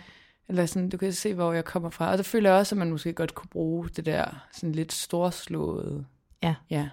Eller 0.49 0.67
sådan, 0.67 0.89
du 0.89 0.97
kan 0.97 1.13
se, 1.13 1.35
hvor 1.35 1.53
jeg 1.53 1.65
kommer 1.65 1.91
fra. 1.91 2.11
Og 2.11 2.17
der 2.19 2.25
føler 2.25 2.51
jeg 2.51 2.59
også, 2.59 2.75
at 2.75 2.79
man 2.79 2.91
måske 2.91 3.13
godt 3.13 3.35
kunne 3.35 3.49
bruge 3.51 3.89
det 3.89 4.07
der 4.07 4.25
sådan 4.53 4.73
lidt 4.75 4.93
storslåede. 4.93 6.05
Ja. 6.43 6.55
Ja. 6.71 6.89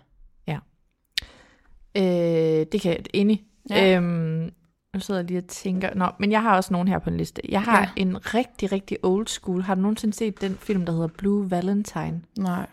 Øh, 1.98 2.66
det 2.72 2.82
kan 2.82 2.92
jeg 2.92 3.00
enig. 3.14 3.44
Ja. 3.70 3.76
Ja. 3.90 3.96
Øhm, 3.98 4.52
nu 4.94 5.00
sidder 5.00 5.20
jeg 5.20 5.28
lige 5.28 5.38
og 5.40 5.48
tænker. 5.48 5.94
Nå, 5.96 6.08
men 6.20 6.32
jeg 6.32 6.42
har 6.42 6.56
også 6.56 6.74
nogen 6.74 6.88
her 6.88 7.00
på 7.00 7.10
en 7.10 7.18
liste. 7.18 7.42
Jeg 7.50 7.62
har 7.62 7.80
Ja. 7.82 7.90
en 7.96 8.34
rigtig, 8.36 8.72
rigtig 8.72 8.98
old 9.04 9.28
school. 9.28 9.62
Har 9.62 9.76
du 9.76 9.82
nogensinde 9.82 10.14
set 10.16 10.42
den 10.42 10.56
film, 10.56 10.86
der 10.86 10.94
hedder 10.94 11.08
Blue 11.08 11.52
Valentine? 11.52 12.22
Nej. 12.38 12.68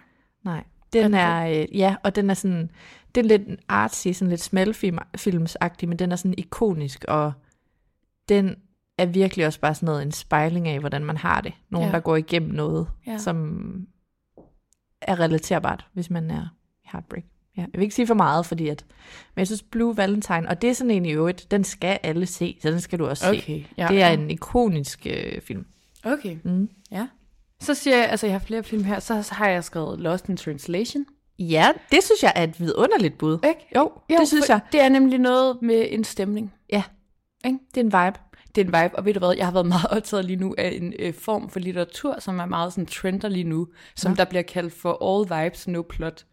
Nej. 0.45 0.65
Den 0.93 1.15
er, 1.15 1.47
øh, 1.61 1.79
ja, 1.79 1.97
og 2.03 2.17
den 2.17 2.31
er 2.31 2.35
sådan, 2.35 2.71
det 3.15 3.21
er 3.21 3.39
lidt 3.39 3.61
artsy, 3.69 4.09
sådan 4.13 4.29
lidt 4.31 4.41
smalfilmsagtig, 4.41 5.89
men 5.89 5.99
den 5.99 6.13
er 6.13 6.17
sådan 6.17 6.35
ikonisk, 6.39 7.05
og 7.09 7.33
den 8.29 8.57
er 8.99 9.07
virkelig 9.07 9.47
også 9.47 9.61
bare 9.61 9.75
sådan 9.75 9.87
noget, 9.87 10.03
en 10.03 10.13
spejling 10.13 10.69
af, 10.69 10.81
hvordan 10.81 11.05
man 11.05 11.17
har 11.17 11.41
det. 11.41 11.53
Nogen, 11.71 11.89
Ja. 11.89 11.93
der 11.93 12.01
går 12.01 12.17
igennem 12.17 12.51
noget, 12.51 12.89
Ja. 13.07 13.19
som 13.19 13.87
er 15.01 15.21
relaterbart, 15.21 15.87
hvis 15.93 16.11
man 16.11 16.31
er 16.31 16.49
heartbreak. 16.85 17.25
Ja, 17.57 17.61
jeg 17.61 17.69
vil 17.75 17.83
ikke 17.83 17.95
sige 17.95 18.07
for 18.07 18.15
meget, 18.15 18.47
fordi 18.47 18.69
at, 18.69 18.85
men 19.35 19.39
jeg 19.39 19.47
synes 19.47 19.63
Blue 19.63 19.97
Valentine, 19.97 20.49
og 20.49 20.63
det 20.63 20.71
er 20.71 20.75
sådan 20.75 20.91
en 20.91 21.05
i 21.07 21.13
øvrigt, 21.13 21.51
den 21.51 21.65
skal 21.65 21.99
alle 22.03 22.27
se, 22.27 22.59
så 22.63 22.71
den 22.71 22.81
skal 22.81 22.99
du 22.99 23.07
også 23.07 23.25
se. 23.25 23.39
Okay. 23.43 23.63
Ja. 23.77 23.89
Det 23.89 24.03
er 24.03 24.09
en 24.09 24.31
ikonisk 24.31 25.07
øh, 25.11 25.41
film. 25.41 25.67
Okay. 26.05 26.37
Mm. 26.45 26.69
Ja. 26.91 27.07
Så 27.61 27.75
siger 27.75 27.97
jeg, 27.97 28.09
altså 28.09 28.27
jeg 28.27 28.35
har 28.35 28.39
flere 28.39 28.63
film 28.63 28.85
her, 28.85 29.01
så 29.01 29.29
har 29.33 29.49
jeg 29.49 29.65
skrevet 29.65 30.01
Lost 30.01 30.29
in 30.29 30.37
Translation. 30.37 31.07
Ja, 31.39 31.73
det 31.93 32.05
synes 32.05 32.23
jeg 32.23 32.33
er 32.35 32.43
et 32.43 32.61
vidunderligt 32.61 33.19
bud. 33.19 33.39
Ikke? 33.49 33.69
Jo, 33.77 33.93
jo 34.11 34.17
det 34.19 34.29
synes 34.29 34.49
jeg. 34.49 34.61
Det 34.73 34.81
er 34.81 34.89
nemlig 34.89 35.19
noget 35.19 35.63
med 35.63 35.87
en 35.91 36.05
stemning. 36.05 36.53
Ja, 36.73 36.83
Ikke? 37.45 37.59
det 37.75 37.81
er 37.81 37.85
en 37.85 38.07
vibe. 38.07 38.19
Det 38.55 38.61
er 38.61 38.79
en 38.79 38.85
vibe, 38.85 38.99
og 38.99 39.05
ved 39.05 39.15
du 39.15 39.19
hvad, 39.19 39.35
jeg 39.37 39.47
har 39.47 39.53
været 39.53 39.67
meget 39.77 39.91
optaget 39.91 40.25
lige 40.25 40.37
nu 40.37 40.55
af 40.59 40.79
en 40.83 40.93
øh, 40.99 41.15
form 41.15 41.51
for 41.51 41.61
litteratur, 41.61 42.21
som 42.21 42.39
er 42.39 42.47
meget 42.47 42.73
sådan 42.73 42.87
trender 42.87 43.29
lige 43.29 43.45
nu, 43.45 43.69
som 43.97 44.11
Nå. 44.13 44.17
der 44.17 44.25
bliver 44.25 44.43
kaldt 44.43 44.73
for 44.73 44.93
all 45.05 45.45
vibes, 45.45 45.69
no 45.69 45.83
plot. 45.83 46.25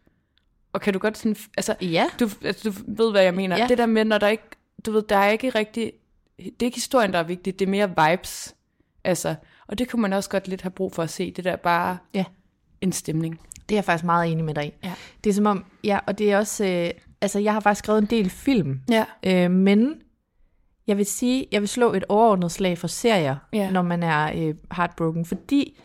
Og 0.74 0.80
kan 0.80 0.92
du 0.92 0.98
godt 0.98 1.18
sådan, 1.18 1.36
altså, 1.56 1.74
Ja. 1.80 2.06
du, 2.20 2.28
altså, 2.44 2.70
du 2.70 3.02
ved, 3.02 3.10
hvad 3.10 3.22
jeg 3.22 3.34
mener. 3.34 3.56
Ja. 3.58 3.66
Det 3.66 3.78
der 3.78 3.86
med, 3.86 4.04
når 4.04 4.18
der 4.18 4.28
ikke, 4.28 4.44
du 4.86 4.92
ved, 4.92 5.02
der 5.02 5.16
er 5.16 5.30
ikke 5.30 5.50
rigtig, 5.50 5.92
det 6.38 6.62
er 6.62 6.64
ikke 6.66 6.76
historien, 6.76 7.12
der 7.12 7.18
er 7.18 7.22
vigtigt, 7.22 7.58
det 7.58 7.66
er 7.66 7.70
mere 7.70 7.88
vibes. 8.10 8.54
Altså, 9.04 9.34
og 9.66 9.78
det 9.78 9.88
kunne 9.88 10.02
man 10.02 10.12
også 10.12 10.30
godt 10.30 10.48
lidt 10.48 10.62
have 10.62 10.70
brug 10.70 10.92
for 10.92 11.02
at 11.02 11.10
se, 11.10 11.30
det 11.30 11.44
der 11.44 11.56
bare 11.56 11.98
Ja. 12.14 12.24
en 12.80 12.92
stemning. 12.92 13.40
Det 13.68 13.74
er 13.74 13.76
jeg 13.76 13.84
faktisk 13.84 14.04
meget 14.04 14.32
enig 14.32 14.44
med 14.44 14.54
dig 14.54 14.66
i. 14.66 14.70
Ja. 14.84 14.92
Det 15.24 15.30
er 15.30 15.34
som 15.34 15.46
om, 15.46 15.64
ja, 15.84 15.98
og 16.06 16.18
det 16.18 16.32
er 16.32 16.38
også, 16.38 16.64
øh, 16.64 16.90
altså 17.20 17.38
jeg 17.38 17.52
har 17.52 17.60
faktisk 17.60 17.78
skrevet 17.84 17.98
en 18.02 18.06
del 18.10 18.30
film, 18.30 18.80
Ja. 18.90 19.04
øh, 19.26 19.50
men 19.50 19.94
jeg 20.86 20.96
vil 20.96 21.06
sige, 21.06 21.46
jeg 21.52 21.60
vil 21.60 21.68
slå 21.68 21.92
et 21.92 22.04
overordnet 22.08 22.52
slag 22.52 22.78
for 22.78 22.86
serier, 22.86 23.36
Ja. 23.52 23.70
når 23.70 23.82
man 23.82 24.02
er 24.02 24.32
øh, 24.48 24.54
heartbroken, 24.76 25.24
fordi 25.24 25.80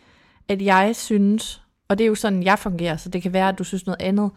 at 0.48 0.62
jeg 0.62 0.96
synes, 0.96 1.62
og 1.88 1.98
det 1.98 2.04
er 2.04 2.08
jo 2.08 2.14
sådan, 2.14 2.42
jeg 2.42 2.58
fungerer, 2.58 2.96
så 2.96 3.08
det 3.08 3.22
kan 3.22 3.32
være, 3.32 3.48
at 3.48 3.58
du 3.58 3.64
synes 3.64 3.86
noget 3.86 4.02
andet, 4.02 4.30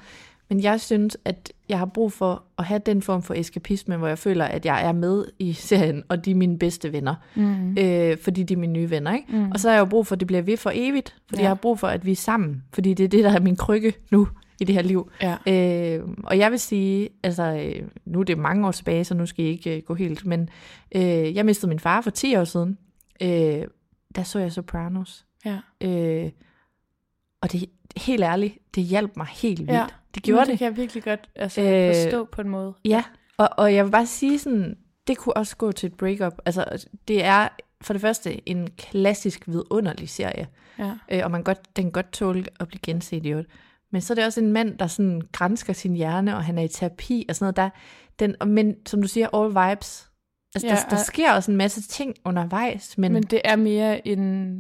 men 0.54 0.64
jeg 0.64 0.82
synes, 0.82 1.18
at 1.26 1.54
jeg 1.70 1.78
har 1.80 1.86
brug 1.86 2.12
for 2.12 2.44
at 2.58 2.66
have 2.66 2.82
den 2.86 3.02
form 3.02 3.22
for 3.24 3.34
eskapisme, 3.34 3.98
hvor 3.98 4.08
jeg 4.08 4.18
føler, 4.18 4.46
at 4.46 4.66
jeg 4.66 4.86
er 4.88 4.92
med 4.92 5.26
i 5.40 5.54
serien, 5.54 6.04
og 6.10 6.26
de 6.26 6.32
er 6.32 6.36
mine 6.36 6.60
bedste 6.60 6.94
venner. 6.94 7.16
Mm. 7.36 7.78
Øh, 7.78 8.18
fordi 8.18 8.44
de 8.44 8.54
er 8.54 8.58
mine 8.58 8.74
nye 8.74 8.90
venner, 8.90 9.14
ikke? 9.14 9.38
Mm. 9.38 9.52
Og 9.52 9.60
så 9.60 9.68
har 9.70 9.76
jeg 9.76 9.80
jo 9.80 9.86
brug 9.86 10.08
for, 10.08 10.16
at 10.16 10.20
det 10.20 10.28
bliver 10.28 10.42
ved 10.42 10.58
for 10.58 10.72
evigt, 10.74 11.16
fordi 11.30 11.40
Ja. 11.40 11.44
jeg 11.44 11.50
har 11.50 11.56
brug 11.56 11.80
for, 11.80 11.88
at 11.88 12.06
vi 12.06 12.12
er 12.12 12.16
sammen. 12.16 12.64
Fordi 12.74 12.94
det 12.94 13.04
er 13.04 13.08
det, 13.08 13.24
der 13.24 13.32
er 13.32 13.40
min 13.40 13.56
krykke 13.56 13.94
nu 14.12 14.28
i 14.60 14.64
det 14.64 14.76
her 14.76 14.82
liv. 14.82 15.12
Ja. 15.22 15.38
Øh, 15.48 16.08
og 16.24 16.38
jeg 16.38 16.52
vil 16.52 16.60
sige, 16.60 17.10
altså 17.24 17.44
øh, 17.44 17.88
nu 18.06 18.20
er 18.20 18.24
det 18.24 18.38
mange 18.38 18.68
år 18.68 18.72
tilbage, 18.72 19.04
så 19.04 19.14
nu 19.16 19.26
skal 19.26 19.46
I 19.46 19.48
ikke 19.48 19.78
øh, 19.78 19.84
gå 19.84 19.94
helt, 19.94 20.26
men 20.26 20.50
øh, 20.96 21.36
jeg 21.36 21.46
mistede 21.46 21.70
min 21.70 21.80
far 21.80 22.02
for 22.02 22.10
10 22.10 22.36
år 22.36 22.44
siden. 22.44 22.78
Øh, 23.22 23.64
der 24.16 24.24
så 24.24 24.40
jeg 24.40 24.52
Sopranos. 24.52 25.26
Ja. 25.46 25.58
Øh, 25.82 26.32
og 27.42 27.52
det, 27.52 27.66
helt 27.98 28.24
ærligt, 28.24 28.58
det 28.76 28.84
hjalp 28.84 29.18
mig 29.18 29.28
helt 29.28 29.60
vildt. 29.60 29.72
Ja, 29.72 29.86
det 30.16 30.24
gjorde 30.24 30.42
det. 30.42 30.48
det. 30.48 30.58
kan 30.60 30.66
jeg 30.66 30.78
virkelig 30.78 31.04
godt 31.04 31.30
altså, 31.36 31.62
Øh, 31.62 31.94
forstå 31.96 32.26
på 32.26 32.42
en 32.42 32.50
måde. 32.50 32.74
Ja, 32.86 33.04
og, 33.38 33.50
og 33.58 33.74
jeg 33.76 33.86
vil 33.86 33.92
bare 33.92 34.06
sige 34.06 34.40
sådan, 34.40 34.78
det 35.08 35.18
kunne 35.18 35.38
også 35.38 35.58
gå 35.58 35.72
til 35.72 35.88
et 35.88 35.94
breakup. 35.94 36.34
Altså, 36.46 36.86
det 37.08 37.24
er 37.24 37.48
for 37.82 37.94
det 37.94 38.02
første 38.02 38.50
en 38.50 38.70
klassisk 38.78 39.48
vidunderlig 39.48 40.10
serie, 40.10 40.48
Ja. 40.80 40.92
øh, 41.12 41.22
og 41.24 41.32
man 41.32 41.44
godt, 41.44 41.76
den 41.76 41.84
kan 41.86 41.92
godt 41.92 42.12
tåle 42.12 42.46
at 42.60 42.68
blive 42.68 42.80
genset 42.84 43.26
i 43.26 43.30
øvrigt. 43.30 43.50
Men 43.92 44.02
så 44.02 44.14
er 44.14 44.16
det 44.16 44.26
også 44.26 44.40
en 44.42 44.52
mand, 44.52 44.78
der 44.78 44.88
sådan 44.88 45.22
grænsker 45.32 45.74
sin 45.74 45.94
hjerne, 45.96 46.36
og 46.36 46.44
han 46.44 46.58
er 46.58 46.64
i 46.64 46.68
terapi 46.68 47.26
og 47.30 47.36
sådan 47.36 47.44
noget. 47.46 47.56
Der, 47.58 47.70
den, 48.40 48.50
men 48.50 48.76
som 48.86 49.02
du 49.02 49.08
siger, 49.08 49.28
all 49.36 49.50
vibes. 49.50 50.10
Altså, 50.56 50.68
Ja, 50.68 50.76
der, 50.76 50.90
der 50.90 51.04
sker 51.04 51.34
også 51.34 51.52
en 51.52 51.58
masse 51.58 51.82
ting 51.82 52.16
undervejs, 52.26 52.98
Men 52.98 53.14
men 53.14 53.24
det 53.24 53.42
er 53.44 53.56
mere 53.56 54.08
en... 54.08 54.58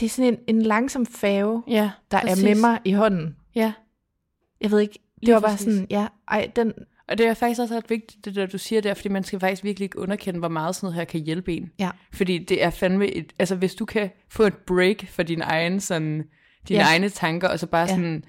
det 0.00 0.06
er 0.06 0.10
sådan 0.10 0.32
en, 0.34 0.56
en 0.56 0.62
langsom 0.62 1.06
fave, 1.06 1.62
Ja, 1.68 1.90
der 2.10 2.20
præcis. 2.20 2.44
er 2.44 2.48
med 2.48 2.60
mig 2.60 2.80
i 2.84 2.92
hånden. 2.92 3.36
Ja, 3.54 3.72
Jeg 4.60 4.70
ved 4.70 4.80
ikke, 4.80 4.92
det 5.14 5.22
Lige 5.22 5.34
var 5.34 5.40
bare 5.40 5.56
sådan, 5.56 5.86
ja, 5.90 6.06
ej, 6.28 6.50
den, 6.56 6.72
og 7.08 7.18
det 7.18 7.26
er 7.26 7.34
faktisk 7.34 7.60
også 7.60 7.74
ret 7.76 7.90
vigtigt, 7.90 8.24
det 8.24 8.34
der 8.34 8.46
du 8.46 8.58
siger 8.58 8.80
der, 8.80 8.94
fordi 8.94 9.08
man 9.08 9.24
skal 9.24 9.40
faktisk 9.40 9.64
virkelig 9.64 9.84
ikke 9.84 9.98
underkende, 9.98 10.38
hvor 10.38 10.48
meget 10.48 10.74
sådan 10.76 10.86
noget 10.86 10.94
her 10.94 11.04
kan 11.04 11.20
hjælpe 11.20 11.52
en. 11.56 11.70
ja, 11.78 11.90
Fordi 12.12 12.38
det 12.38 12.62
er 12.62 12.70
fandme 12.70 13.06
et, 13.06 13.32
altså 13.38 13.54
hvis 13.56 13.74
du 13.74 13.84
kan 13.84 14.10
få 14.28 14.42
et 14.42 14.54
break 14.56 15.04
for 15.08 15.22
din 15.22 15.42
egen 15.42 15.80
sådan, 15.80 16.24
dine 16.68 16.78
Ja. 16.80 16.86
egne 16.86 17.08
tanker, 17.08 17.48
og 17.48 17.58
så 17.58 17.66
bare 17.66 17.82
Ja. 17.88 17.94
sådan 17.94 18.24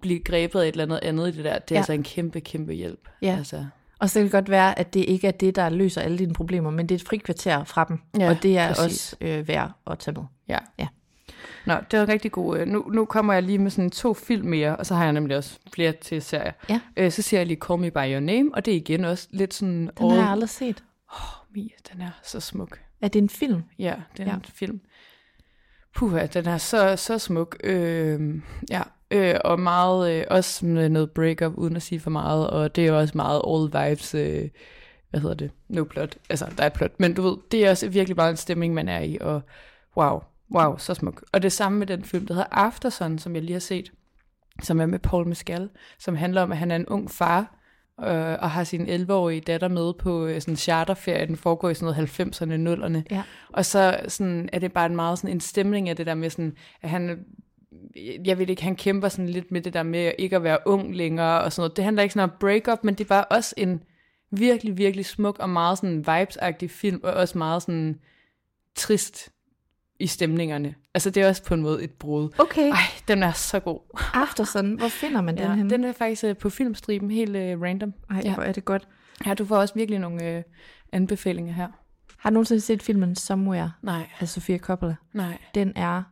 blive 0.00 0.20
grebet 0.20 0.60
af 0.60 0.64
et 0.68 0.72
eller 0.72 0.84
andet 0.84 1.00
andet 1.02 1.28
i 1.28 1.36
det 1.36 1.44
der, 1.44 1.58
det 1.58 1.70
er 1.70 1.74
Ja. 1.74 1.78
altså 1.80 1.92
en 1.92 2.02
kæmpe, 2.02 2.40
kæmpe 2.40 2.72
hjælp. 2.72 3.08
Ja. 3.22 3.36
Altså, 3.38 3.66
Og 3.98 4.10
så 4.10 4.18
kan 4.18 4.24
det 4.24 4.32
godt 4.32 4.50
være, 4.50 4.78
at 4.78 4.94
det 4.94 5.00
ikke 5.00 5.26
er 5.26 5.30
det, 5.30 5.56
der 5.56 5.68
løser 5.68 6.00
alle 6.00 6.18
dine 6.18 6.32
problemer, 6.32 6.70
men 6.70 6.88
det 6.88 6.94
er 6.94 6.98
et 6.98 7.06
frikvarter 7.08 7.64
fra 7.64 7.84
dem, 7.88 7.98
Ja, 8.18 8.30
og 8.30 8.42
det 8.42 8.58
er 8.58 8.68
præcis. 8.68 8.84
også 8.84 9.16
øh, 9.20 9.48
værd 9.48 9.72
at 9.90 9.98
tage 9.98 10.14
med. 10.14 10.22
ja. 10.48 10.58
Ja. 10.78 10.86
Nå, 11.66 11.74
det 11.90 11.98
var 12.00 12.08
rigtig 12.08 12.32
god. 12.32 12.58
øh, 12.58 12.66
Nu, 12.66 12.90
nu 12.92 13.04
kommer 13.04 13.32
jeg 13.32 13.42
lige 13.42 13.58
med 13.58 13.70
sådan 13.70 13.90
to 13.90 14.14
film 14.14 14.46
mere, 14.48 14.76
og 14.76 14.86
så 14.86 14.94
har 14.94 15.04
jeg 15.04 15.12
nemlig 15.12 15.36
også 15.36 15.58
flere 15.74 15.92
til 15.92 16.22
serier. 16.22 16.52
Ja. 16.68 16.80
Øh, 16.96 17.12
så 17.12 17.22
siger 17.22 17.40
jeg 17.40 17.46
lige 17.46 17.58
Call 17.68 17.80
Me 17.80 17.90
By 17.90 17.96
Your 18.12 18.20
Name, 18.20 18.50
og 18.54 18.64
det 18.64 18.72
er 18.72 18.76
igen 18.76 19.04
også 19.04 19.28
lidt 19.30 19.54
sådan... 19.54 19.90
Den 19.98 20.10
har 20.10 20.16
jeg 20.16 20.28
aldrig 20.28 20.48
set. 20.48 20.84
Mia, 21.54 21.68
den 21.92 22.00
er 22.00 22.10
så 22.22 22.40
smuk. 22.40 22.80
Er 23.00 23.08
det 23.08 23.22
en 23.22 23.28
film? 23.28 23.62
Ja, 23.78 23.94
det 24.16 24.22
er 24.22 24.30
Ja. 24.30 24.34
en 24.34 24.44
film. 24.54 24.80
Puha, 25.98 26.26
den 26.26 26.46
er 26.46 26.58
så, 26.58 26.96
så 26.96 27.18
smuk. 27.18 27.56
Øh, 27.64 28.34
ja, 28.70 28.82
øh, 29.10 29.34
og 29.44 29.60
meget, 29.60 30.12
øh, 30.12 30.24
også 30.30 30.66
med 30.66 30.88
noget 30.88 31.10
breakup, 31.10 31.52
uden 31.56 31.76
at 31.76 31.82
sige 31.82 32.00
for 32.00 32.10
meget, 32.10 32.50
og 32.50 32.76
det 32.76 32.86
er 32.86 32.92
også 32.92 33.12
meget 33.16 33.42
all 33.48 33.90
vibes, 33.90 34.14
øh, 34.14 34.48
hvad 35.10 35.20
hedder 35.20 35.34
det, 35.34 35.50
no 35.68 35.84
plot, 35.84 36.16
altså 36.30 36.46
der 36.56 36.62
er 36.62 36.66
et 36.66 36.72
plot, 36.72 37.00
men 37.00 37.14
du 37.14 37.22
ved, 37.22 37.36
det 37.52 37.66
er 37.66 37.70
også 37.70 37.88
virkelig 37.88 38.16
meget 38.16 38.30
en 38.30 38.36
stemning, 38.36 38.74
man 38.74 38.88
er 38.88 39.00
i, 39.00 39.18
og 39.20 39.40
wow, 39.96 40.20
wow, 40.54 40.76
så 40.76 40.94
smuk. 40.94 41.24
Og 41.32 41.42
det 41.42 41.52
samme 41.52 41.78
med 41.78 41.86
den 41.86 42.04
film, 42.04 42.26
der 42.26 42.34
hedder 42.34 42.48
Aftersun, 42.50 43.18
som 43.18 43.34
jeg 43.34 43.42
lige 43.42 43.52
har 43.52 43.60
set, 43.60 43.92
som 44.62 44.80
er 44.80 44.86
med 44.86 44.98
Paul 44.98 45.28
Mescal, 45.28 45.68
som 45.98 46.16
handler 46.16 46.42
om, 46.42 46.52
at 46.52 46.58
han 46.58 46.70
er 46.70 46.76
en 46.76 46.86
ung 46.86 47.10
far, 47.10 47.57
øh, 48.04 48.36
og 48.40 48.50
har 48.50 48.64
sin 48.64 48.88
11-årige 48.88 49.40
datter 49.40 49.68
med 49.68 49.92
på 49.94 50.26
øh, 50.26 50.40
sådan 50.40 50.56
charterferie, 50.56 51.26
den 51.26 51.36
foregår 51.36 51.68
i 51.68 51.74
sådan 51.74 51.94
noget 51.94 52.20
90'erne, 52.20 52.84
0'erne. 52.84 53.02
Ja. 53.10 53.22
Og 53.48 53.64
så 53.64 54.00
sådan, 54.08 54.48
er 54.52 54.58
det 54.58 54.72
bare 54.72 54.86
en 54.86 54.96
meget 54.96 55.18
sådan 55.18 55.34
en 55.34 55.40
stemning 55.40 55.88
af 55.88 55.96
det 55.96 56.06
der 56.06 56.14
med 56.14 56.30
sådan, 56.30 56.56
at 56.82 56.90
han, 56.90 57.24
jeg 58.24 58.38
ved 58.38 58.48
ikke, 58.48 58.62
han 58.62 58.76
kæmper 58.76 59.08
sådan 59.08 59.28
lidt 59.28 59.50
med 59.50 59.60
det 59.60 59.74
der 59.74 59.82
med 59.82 60.12
ikke 60.18 60.36
at 60.36 60.42
være 60.42 60.58
ung 60.66 60.96
længere 60.96 61.40
og 61.40 61.52
sådan 61.52 61.60
noget. 61.60 61.76
Det 61.76 61.84
handler 61.84 62.02
ikke 62.02 62.12
sådan 62.12 62.30
om 62.30 62.36
breakup, 62.40 62.84
men 62.84 62.94
det 62.94 63.06
bare 63.06 63.24
også 63.24 63.54
en 63.56 63.82
virkelig, 64.30 64.78
virkelig 64.78 65.06
smuk 65.06 65.38
og 65.38 65.50
meget 65.50 65.78
sådan 65.78 65.98
vibes 65.98 66.72
film, 66.72 67.00
og 67.02 67.12
også 67.12 67.38
meget 67.38 67.62
sådan 67.62 68.00
trist 68.76 69.32
i 70.00 70.06
stemningerne. 70.06 70.74
Altså 70.94 71.10
det 71.10 71.22
er 71.22 71.28
også 71.28 71.44
på 71.44 71.54
en 71.54 71.62
måde 71.62 71.82
et 71.84 71.90
brud. 71.90 72.28
Okay. 72.38 72.70
Ej, 72.70 72.76
den 73.08 73.22
er 73.22 73.32
så 73.32 73.60
god. 73.60 73.80
Aftersun, 74.14 74.74
hvor 74.78 74.88
finder 74.88 75.20
man 75.20 75.36
den 75.38 75.44
Ja, 75.44 75.54
henne? 75.54 75.70
den 75.70 75.84
er 75.84 75.92
faktisk 75.92 76.24
øh, 76.24 76.36
på 76.36 76.50
filmstriben, 76.50 77.10
helt 77.10 77.30
uh, 77.36 77.62
random. 77.62 77.94
Ej, 78.10 78.20
ja. 78.24 78.34
hvor 78.34 78.42
er 78.42 78.52
det 78.52 78.64
godt. 78.64 78.88
ja, 79.26 79.34
du 79.34 79.44
får 79.44 79.56
også 79.56 79.74
virkelig 79.74 80.00
nogle 80.00 80.24
øh, 80.36 80.42
anbefalinger 80.92 81.52
her. 81.52 81.68
Har 82.18 82.30
du 82.30 82.34
nogensinde 82.34 82.60
set 82.60 82.82
filmen 82.82 83.16
Somewhere 83.16 83.72
Nej, 83.82 84.06
af 84.20 84.28
Sofia 84.28 84.58
Coppola? 84.58 84.94
nej. 85.12 85.38
Den 85.54 85.72
er 85.76 86.02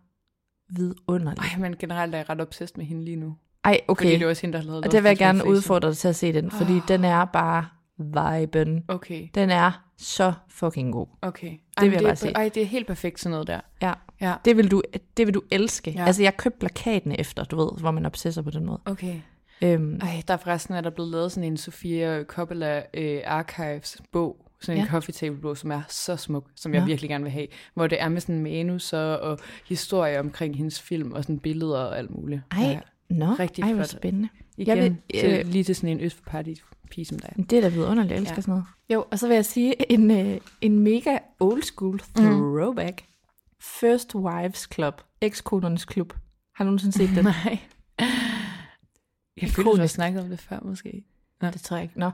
vidunderlig. 0.68 1.38
Ej, 1.52 1.58
men 1.58 1.76
generelt 1.78 2.14
er 2.14 2.18
jeg 2.18 2.30
ret 2.30 2.40
obsessed 2.40 2.76
med 2.76 2.86
hende 2.86 3.04
lige 3.04 3.16
nu. 3.16 3.36
Ej, 3.64 3.80
Okay. 3.88 4.04
Fordi 4.04 4.14
det 4.14 4.22
er 4.22 4.28
også 4.28 4.42
hende, 4.42 4.52
der 4.52 4.58
har 4.58 4.66
lavet 4.66 4.84
Og 4.84 4.92
det 4.92 5.02
vil 5.02 5.08
jeg 5.08 5.18
gerne 5.18 5.46
udfordre 5.46 5.88
dig 5.88 5.96
til 5.96 6.08
at 6.08 6.16
se 6.16 6.32
den, 6.32 6.50
fordi 6.50 6.80
den 6.88 7.04
er 7.04 7.24
bare 7.24 7.66
viben. 7.98 8.84
Okay, 8.88 9.28
Den 9.34 9.50
er 9.50 9.82
så 9.96 10.32
fucking 10.48 10.92
god. 10.92 11.06
okay. 11.22 11.46
vil 11.46 11.58
men 11.80 11.90
jeg 11.92 11.98
det 11.98 12.02
bare 12.06 12.16
sige. 12.16 12.32
Ej, 12.32 12.50
det 12.54 12.62
er 12.62 12.66
helt 12.66 12.86
perfekt 12.86 13.20
sådan 13.20 13.30
noget 13.30 13.46
der. 13.46 13.60
Ja. 13.82 13.92
Ja, 14.20 14.34
Det 14.44 14.56
vil 14.56 14.70
du, 14.70 14.82
det 15.16 15.26
vil 15.26 15.34
du 15.34 15.42
elske. 15.50 15.90
Ja. 15.90 16.00
Ja. 16.00 16.06
Altså, 16.06 16.22
jeg 16.22 16.36
købte 16.36 16.58
plakaten 16.58 17.12
efter, 17.18 17.44
du 17.44 17.56
ved, 17.56 17.68
hvor 17.80 17.90
man 17.90 18.06
obsesser 18.06 18.42
på 18.42 18.50
den 18.50 18.64
måde. 18.66 18.80
okay. 18.84 19.20
Øhm, 19.62 20.00
Ej, 20.02 20.22
der 20.28 20.34
er 20.34 20.38
forresten 20.38 20.74
er 20.74 20.80
der 20.80 20.90
blevet 20.90 21.10
lavet 21.10 21.32
sådan 21.32 21.50
en 21.50 21.56
Sofia 21.56 22.24
Coppola 22.24 22.82
øh, 22.94 23.20
Archives 23.24 23.96
bog, 24.12 24.46
sådan 24.60 24.78
en 24.80 24.84
Ja. 24.84 24.90
coffee 24.90 25.12
table 25.12 25.40
bog, 25.40 25.56
som 25.56 25.70
er 25.70 25.82
så 25.88 26.16
smuk, 26.16 26.46
som 26.56 26.72
jeg 26.74 26.80
Nå. 26.80 26.86
virkelig 26.86 27.10
gerne 27.10 27.24
vil 27.24 27.32
have, 27.32 27.46
hvor 27.74 27.86
det 27.86 28.02
er 28.02 28.08
med 28.08 28.20
sådan 28.20 28.42
manus 28.42 28.92
og, 28.92 29.18
og 29.20 29.38
historier 29.68 30.20
omkring 30.20 30.56
hendes 30.56 30.80
film 30.82 31.12
og 31.12 31.22
sådan 31.22 31.38
billeder 31.38 31.78
og 31.78 31.98
alt 31.98 32.10
muligt. 32.10 32.40
ej, 32.52 32.62
Ja, 32.62 32.80
nå, 33.08 33.26
rigtig 33.38 33.62
ej, 33.64 33.72
hvor 33.72 33.84
spændende. 33.84 34.28
Igen, 34.56 34.76
jeg 34.78 34.84
vil, 34.84 34.96
til, 35.20 35.38
øh, 35.38 35.46
lige 35.46 35.64
til 35.64 35.76
sådan 35.76 35.88
en 35.88 36.00
øst 36.00 36.16
for 36.16 36.22
party 36.30 36.54
pige 36.90 37.04
som 37.04 37.18
dig. 37.18 37.50
Det 37.50 37.56
er 37.56 37.60
da 37.60 37.68
vidunderligt, 37.68 38.10
jeg 38.12 38.18
elsker 38.18 38.32
Ja. 38.32 38.36
ja. 38.36 38.40
sådan 38.42 38.52
noget. 38.52 38.64
Jo, 38.92 39.04
og 39.10 39.18
så 39.18 39.28
vil 39.28 39.34
jeg 39.34 39.44
sige 39.44 39.92
en, 39.92 40.10
øh, 40.10 40.40
en 40.60 40.78
mega 40.78 41.18
old 41.40 41.62
school 41.62 42.00
throwback. 42.16 43.04
First 43.60 44.14
Wives 44.14 44.68
Club, 44.74 45.02
ekskonernes 45.20 45.84
klub. 45.84 46.14
Har 46.54 46.64
du 46.64 46.68
nogensinde 46.68 46.92
set 46.96 47.08
den? 47.16 47.24
Nej. 47.44 47.58
Jeg 49.42 49.48
føler, 49.50 49.70
du 49.70 49.76
har 49.76 49.86
snakket 49.86 50.22
om 50.22 50.28
det 50.28 50.40
før, 50.40 50.60
måske. 50.64 51.04
Det 51.40 51.60
tror 51.60 51.76
jeg 51.76 51.84
ikke. 51.84 51.98
Nå. 51.98 52.10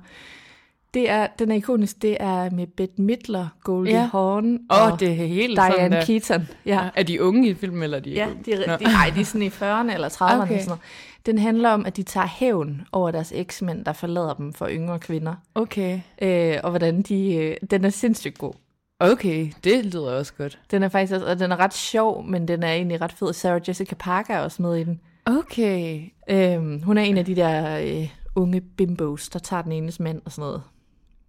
Det 0.95 1.11
er, 1.11 1.27
den 1.39 1.51
er 1.51 1.55
ikonisk. 1.55 2.03
Det 2.03 2.17
er 2.21 2.51
med 2.51 2.67
Bette 2.67 3.03
Midler, 3.03 3.49
Goldie 3.65 3.95
Ja. 3.95 4.09
Hawn 4.13 4.59
Åh, 4.71 4.93
og 4.93 5.01
det 5.01 5.09
er 5.09 5.15
helt 5.15 5.59
sådan 5.59 5.73
Diane 5.73 5.97
der. 5.97 6.05
Keaton. 6.05 6.49
Ja. 6.67 6.89
Er 6.95 7.03
de 7.03 7.23
unge 7.23 7.49
i 7.49 7.55
filmen, 7.55 7.83
eller 7.83 7.97
er 7.97 8.01
de 8.01 8.11
ja 8.11 8.29
de, 8.47 8.57
de, 8.57 8.65
ej, 8.85 9.13
de 9.15 9.21
er 9.21 9.25
sådan 9.25 9.43
i 9.43 9.49
40'erne 9.49 9.95
eller 9.95 10.09
30'erne. 10.09 10.25
Okay. 10.25 10.43
Okay. 10.43 10.59
Sådan 10.59 10.69
noget. 10.69 10.81
Den 11.27 11.39
handler 11.39 11.71
om, 11.71 11.87
at 11.87 11.97
de 11.97 12.03
tager 12.03 12.27
hævn 12.27 12.83
over 12.93 13.11
deres 13.11 13.33
eksmænd, 13.37 13.85
der 13.85 13.93
forlader 13.93 14.35
dem 14.35 14.53
for 14.53 14.69
yngre 14.69 14.99
kvinder. 14.99 15.35
Okay. 15.55 16.01
Øh, 16.23 16.57
og 16.63 16.71
hvordan 16.71 17.03
de... 17.03 17.35
Øh, 17.35 17.57
den 17.71 17.85
er 17.85 17.91
sindssygt 17.91 18.39
god. 18.39 18.53
Okay, 19.01 19.49
det 19.65 19.85
lyder 19.85 20.13
også 20.13 20.33
godt. 20.39 20.59
Den 20.71 20.83
er 20.83 20.89
faktisk 20.89 21.13
også, 21.15 21.27
og 21.27 21.39
den 21.39 21.53
er 21.53 21.57
ret 21.57 21.75
sjov, 21.75 22.25
men 22.25 22.49
den 22.49 22.63
er 22.63 22.73
egentlig 22.73 23.01
ret 23.01 23.13
fed. 23.13 23.33
Sarah 23.33 23.61
Jessica 23.69 23.95
Parker 23.95 24.35
er 24.35 24.41
også 24.41 24.63
med 24.63 24.77
i 24.77 24.85
den. 24.85 25.01
Okay. 25.27 26.01
Øhm, 26.31 26.83
hun 26.83 26.99
er 26.99 27.03
en 27.03 27.19
af 27.19 27.25
de 27.25 27.37
der 27.37 27.79
øh, 27.79 28.09
unge 28.35 28.61
bimbos, 28.61 29.29
der 29.29 29.39
tager 29.39 29.63
den 29.63 29.73
enes 29.73 30.01
mand 30.01 30.23
og 30.25 30.33
sådan 30.33 30.43
noget. 30.43 30.63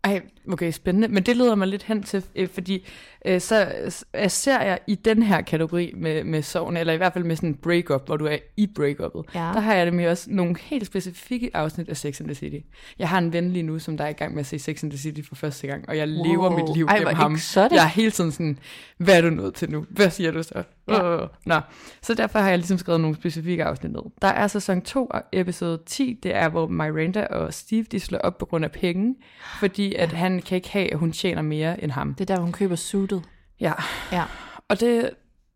Ej, 0.03 0.21
okay, 0.51 0.71
spændende. 0.71 1.07
Men 1.07 1.23
det 1.23 1.37
leder 1.37 1.55
mig 1.55 1.67
lidt 1.67 1.83
hen 1.83 2.03
til, 2.03 2.23
øh, 2.35 2.47
fordi 2.49 2.87
øh, 3.25 3.41
så 3.41 3.71
øh, 4.13 4.29
ser 4.29 4.61
jeg 4.61 4.79
i 4.87 4.95
den 4.95 5.23
her 5.23 5.41
kategori 5.41 5.93
med, 5.97 6.23
med 6.23 6.41
sorgen, 6.41 6.77
eller 6.77 6.93
i 6.93 6.97
hvert 6.97 7.13
fald 7.13 7.23
med 7.23 7.35
sådan 7.35 7.49
en 7.49 7.55
breakup, 7.55 8.05
hvor 8.05 8.17
du 8.17 8.25
er 8.25 8.37
i 8.57 8.67
breakupet, 8.75 9.23
Ja. 9.35 9.39
der 9.39 9.59
har 9.59 9.73
jeg 9.73 9.93
med 9.93 10.07
også 10.07 10.25
nogle 10.31 10.55
helt 10.61 10.85
specifikke 10.85 11.51
afsnit 11.53 11.89
af 11.89 11.97
Sex 11.97 12.19
and 12.19 12.27
the 12.27 12.35
City. 12.35 12.57
Jeg 12.99 13.09
har 13.09 13.17
en 13.17 13.33
ven 13.33 13.51
lige 13.51 13.63
nu, 13.63 13.79
som 13.79 13.97
der 13.97 14.03
er 14.03 14.09
i 14.09 14.13
gang 14.13 14.33
med 14.33 14.39
at 14.39 14.45
se 14.45 14.59
Sex 14.59 14.83
and 14.83 14.91
the 14.91 14.99
City 14.99 15.21
for 15.27 15.35
første 15.35 15.67
gang, 15.67 15.89
og 15.89 15.97
jeg 15.97 16.07
wow. 16.07 16.23
lever 16.25 16.49
mit 16.49 16.75
liv 16.77 16.85
Ej, 16.85 16.97
gennem 16.97 17.15
ham. 17.15 17.33
exotic. 17.35 17.75
Jeg 17.75 17.83
er 17.83 17.87
hele 17.89 18.11
tiden 18.11 18.31
sådan, 18.31 18.59
hvad 19.03 19.17
er 19.17 19.21
du 19.21 19.29
nødt 19.29 19.55
til 19.55 19.71
nu? 19.71 19.85
Hvad 19.89 20.09
siger 20.09 20.31
du 20.31 20.43
så? 20.43 20.63
Ja. 20.87 21.23
Uh, 21.23 21.27
nå. 21.45 21.59
Så 22.01 22.13
derfor 22.13 22.39
har 22.39 22.49
jeg 22.49 22.57
ligesom 22.57 22.77
skrevet 22.77 23.01
nogle 23.01 23.15
specifikke 23.15 23.63
afsnit 23.63 23.91
ned. 23.91 24.01
Der 24.21 24.27
er 24.27 24.47
sæson 24.47 24.81
2, 24.81 25.11
episode 25.31 25.79
10, 25.85 26.19
det 26.23 26.35
er, 26.35 26.49
hvor 26.49 26.67
Miranda 26.67 27.25
og 27.25 27.53
Steve, 27.53 27.83
de 27.83 27.99
slår 27.99 28.19
op 28.19 28.37
på 28.37 28.45
grund 28.45 28.65
af 28.65 28.71
penge, 28.71 29.15
fordi 29.59 29.95
at 29.95 30.11
han 30.11 30.41
kan 30.41 30.55
ikke 30.55 30.71
have, 30.71 30.91
at 30.93 30.99
hun 30.99 31.11
tjener 31.11 31.41
mere 31.41 31.83
end 31.83 31.91
ham. 31.91 32.13
Det 32.13 32.29
er 32.29 32.35
der, 32.35 32.41
hun 32.41 32.51
køber 32.51 32.75
suitet. 32.75 33.23
Ja, 33.59 33.73
Ja. 34.11 34.23
og 34.69 34.79
det, 34.79 35.09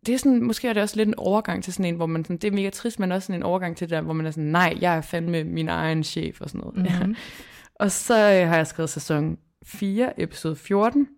det 0.06 0.14
er 0.14 0.18
sådan, 0.18 0.42
måske 0.42 0.68
er 0.68 0.72
det 0.72 0.82
også 0.82 0.96
lidt 0.96 1.08
en 1.08 1.14
overgang 1.18 1.64
til 1.64 1.72
sådan 1.72 1.84
en, 1.84 1.94
hvor 1.94 2.06
man 2.06 2.24
sådan, 2.24 2.36
det 2.36 2.48
er 2.48 2.52
mega 2.52 2.70
trist, 2.70 3.00
men 3.00 3.12
også 3.12 3.26
sådan 3.26 3.40
en 3.40 3.42
overgang 3.42 3.76
til 3.76 3.88
det 3.88 3.96
der, 3.96 4.00
hvor 4.00 4.12
man 4.12 4.26
er 4.26 4.30
sådan, 4.30 4.44
nej, 4.44 4.78
jeg 4.80 4.96
er 4.96 5.00
fandme 5.00 5.44
min 5.44 5.68
egen 5.68 6.04
chef 6.04 6.40
og 6.40 6.48
sådan 6.50 6.60
noget. 6.60 6.76
Mm-hmm. 6.76 7.10
Ja. 7.12 7.16
Og 7.84 7.90
så 7.92 8.14
øh, 8.14 8.48
har 8.48 8.56
jeg 8.56 8.66
skrevet 8.66 8.90
sæson 8.90 9.38
4, 9.66 10.20
episode 10.20 10.56
14, 10.56 11.08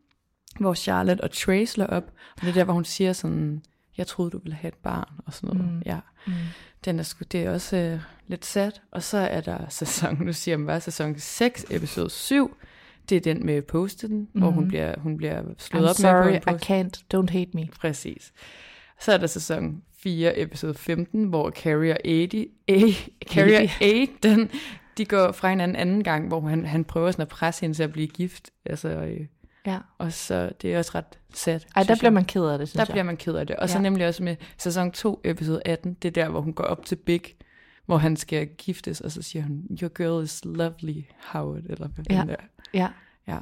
hvor 0.59 0.75
Charlotte 0.75 1.21
og 1.21 1.31
Trey 1.31 1.65
slår 1.65 1.87
op, 1.87 2.13
og 2.37 2.41
det 2.41 2.49
er 2.49 2.53
der, 2.53 2.65
hvor 2.65 2.75
hun 2.75 2.85
siger 2.85 3.13
sådan, 3.13 3.63
jeg 3.97 4.07
troede, 4.07 4.31
du 4.31 4.39
ville 4.39 4.57
have 4.57 4.69
et 4.69 4.79
barn, 4.83 5.15
og 5.27 5.33
sådan 5.35 5.57
noget. 5.57 5.73
Mm. 5.73 5.83
Ja. 5.87 5.99
Mm. 6.27 6.33
Den 6.85 6.99
er 6.99 7.03
sgu, 7.03 7.25
det 7.33 7.41
er 7.45 7.51
også 7.51 7.77
øh, 7.77 8.01
lidt 8.27 8.45
sat. 8.45 8.83
Og 8.91 9.03
så 9.03 9.19
er 9.19 9.41
der 9.41 9.59
sæson, 9.69 10.19
nu 10.25 10.33
siger 10.33 10.59
jeg 10.59 10.67
bare 10.67 10.81
sæson 10.81 11.19
6, 11.19 11.67
episode 11.71 12.11
7, 12.11 12.57
det 13.09 13.17
er 13.17 13.21
den 13.21 13.47
med 13.47 13.63
post-den, 13.63 14.19
mm. 14.19 14.41
hvor 14.41 14.51
hun 14.51 14.69
bliver, 14.69 14.95
hun 15.01 15.17
bliver 15.17 15.43
slået 15.59 15.87
I'm 15.87 15.91
op 15.91 15.97
sorry, 15.97 16.31
med 16.31 16.41
på 16.41 16.51
en 16.51 16.57
I 16.57 16.59
can't, 16.59 17.03
don't 17.15 17.33
hate 17.33 17.51
me. 17.55 17.69
Præcis. 17.81 18.33
Så 19.01 19.13
er 19.13 19.19
der 19.19 19.27
sæson 19.27 19.83
4, 20.03 20.39
episode 20.39 20.75
15, 20.75 21.25
hvor 21.25 21.51
Carrie 21.51 21.93
og 21.93 22.01
Eddie, 22.05 22.47
A, 22.69 22.81
Carrie 23.27 23.59
og 23.59 23.69
Aiden, 23.81 24.51
de 24.99 25.05
går 25.05 25.33
fra 25.33 25.51
hinanden 25.51 25.77
anden 25.77 26.05
gang, 26.05 26.29
hvor 26.29 26.41
han, 26.41 26.67
han 26.67 26.85
prøver 26.85 27.11
sådan 27.11 27.23
at 27.23 27.29
presse 27.29 27.61
hende 27.61 27.77
til 27.77 27.83
at 27.83 27.93
blive 27.93 28.07
gift. 28.07 28.51
Altså, 28.67 28.89
øh, 28.89 29.27
Ja. 29.67 29.79
Og 29.99 30.13
så 30.13 30.51
det 30.63 30.75
er 30.75 30.79
også 30.79 30.91
ret 30.95 31.19
sad. 31.35 31.61
Ej, 31.77 31.83
der 31.83 31.97
bliver 31.99 32.11
man 32.11 32.25
ked 32.25 32.45
af 32.45 32.59
det, 32.59 32.69
synes 32.69 32.77
Der 32.77 32.85
jeg. 32.89 32.93
bliver 32.95 33.05
man 33.05 33.17
ked 33.17 33.35
af 33.35 33.47
det. 33.47 33.57
Og 33.57 33.69
så 33.69 33.77
Ja. 33.79 33.83
nemlig 33.83 34.07
også 34.07 34.23
med 34.23 34.37
sæson 34.59 34.93
2, 34.93 35.21
episode 35.25 35.63
18, 35.65 35.95
det 35.95 36.09
er 36.09 36.13
der, 36.25 36.29
hvor 36.29 36.41
hun 36.41 36.53
går 36.53 36.65
op 36.65 36.85
til 36.85 36.97
Big, 36.97 37.23
hvor 37.87 37.97
han 37.97 38.17
skal 38.17 38.47
giftes, 38.47 39.01
og 39.01 39.11
så 39.13 39.23
siger 39.23 39.43
hun, 39.43 39.63
your 39.83 39.89
girl 39.89 40.25
is 40.25 40.41
lovely, 40.45 41.03
Howard, 41.27 41.63
eller 41.69 41.89
hvad 41.89 42.05
Ja. 42.11 42.17
ja. 42.17 42.25
der. 42.27 42.37
Ja, 42.75 42.89
Ja. 43.29 43.39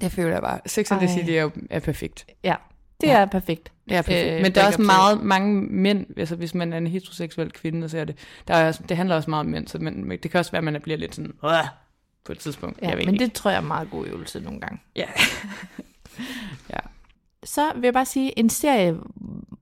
Det 0.00 0.12
føler 0.12 0.30
jeg 0.32 0.42
bare. 0.42 0.60
Sex 0.66 0.92
and 0.92 1.00
the. 1.00 1.08
City 1.08 1.30
er 1.30 1.50
er 1.70 1.80
perfekt. 1.80 2.26
ja. 2.44 2.54
Det 3.00 3.06
Ja. 3.06 3.18
er 3.18 3.26
perfekt. 3.26 3.72
Det 3.88 3.96
er 3.96 4.02
perfekt. 4.02 4.34
Øh, 4.36 4.42
Men 4.42 4.54
der 4.54 4.62
er 4.62 4.66
også 4.66 4.76
til- 4.78 4.86
meget 4.86 5.20
mange 5.22 5.60
mænd, 5.62 6.06
altså 6.16 6.36
hvis 6.36 6.54
man 6.54 6.72
er 6.72 6.78
en 6.78 6.86
heteroseksuel 6.86 7.52
kvinde, 7.52 7.84
og 7.84 7.90
ser 7.90 8.04
det, 8.04 8.16
der 8.48 8.54
er, 8.54 8.66
også- 8.66 8.82
det 8.88 8.96
handler 8.96 9.16
også 9.16 9.30
meget 9.30 9.40
om 9.40 9.46
mænd, 9.46 9.68
så 9.68 9.78
man, 9.78 10.10
det 10.10 10.30
kan 10.30 10.38
også 10.38 10.50
være, 10.52 10.58
at 10.58 10.64
man 10.64 10.80
bliver 10.82 10.98
lidt 10.98 11.14
sådan! 11.14 11.32
På 12.24 12.32
et 12.32 12.38
tidspunkt. 12.38 12.78
Ja, 12.82 12.88
jeg 12.88 12.96
men 12.96 13.08
ikke. 13.14 13.24
det 13.24 13.32
tror 13.32 13.50
jeg 13.50 13.58
er 13.58 13.62
meget 13.66 13.90
god 13.90 14.06
øvelse 14.06 14.40
nogle 14.40 14.60
gange. 14.60 14.78
Ja. 14.96 15.06
ja. 16.74 16.78
Så 17.44 17.72
vil 17.74 17.82
jeg 17.84 17.92
bare 17.94 18.04
sige, 18.06 18.38
en 18.38 18.50
serie, 18.50 18.96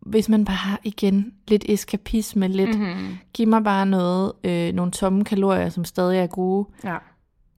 hvis 0.00 0.28
man 0.28 0.44
bare 0.44 0.56
har 0.56 0.80
igen 0.84 1.32
lidt 1.48 1.64
eskapisme, 1.68 2.48
lidt, 2.48 2.78
Mm-hmm. 2.78 3.18
giv 3.32 3.48
mig 3.48 3.64
bare 3.64 3.86
noget, 3.86 4.32
øh, 4.44 4.72
nogle 4.72 4.92
tomme 4.92 5.24
kalorier, 5.24 5.68
som 5.68 5.84
stadig 5.84 6.18
er 6.18 6.26
gode. 6.26 6.68
Ja. 6.84 6.96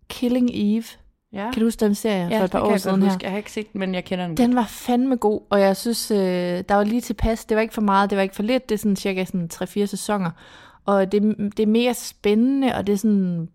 Killing 0.08 0.50
Eve, 0.52 0.84
Ja. 1.32 1.50
kan 1.52 1.60
du 1.60 1.66
huske 1.66 1.84
den 1.84 1.94
serie 1.94 2.28
ja, 2.30 2.40
for 2.40 2.44
et 2.44 2.50
par 2.50 2.60
år 2.60 2.70
jeg 2.70 2.80
siden 2.80 3.02
her? 3.02 3.16
Jeg 3.22 3.30
har 3.30 3.36
ikke 3.36 3.52
set 3.52 3.72
den, 3.72 3.78
men 3.78 3.94
jeg 3.94 4.04
kender 4.04 4.26
den. 4.26 4.36
Den 4.36 4.54
var 4.56 4.64
fandme 4.66 5.16
god, 5.16 5.40
og 5.50 5.60
jeg 5.60 5.76
synes, 5.76 6.10
øh, 6.10 6.18
der 6.68 6.74
var 6.74 6.84
lige 6.84 7.00
tilpas. 7.00 7.44
Det 7.44 7.54
var 7.54 7.60
ikke 7.60 7.74
for 7.74 7.80
meget, 7.82 8.10
det 8.10 8.16
var 8.16 8.22
ikke 8.22 8.36
for 8.36 8.42
lidt. 8.42 8.68
Det 8.68 8.74
er 8.74 8.78
sådan 8.78 8.96
cirka 8.96 9.24
sådan 9.24 9.50
3-4 9.54 9.84
sæsoner. 9.86 10.30
Og 10.84 11.12
det, 11.12 11.22
det 11.56 11.60
er 11.62 11.66
mega 11.66 11.92
spændende, 11.92 12.74
og 12.74 12.86
det 12.86 12.92
er 12.92 12.96
sådan... 12.96 13.48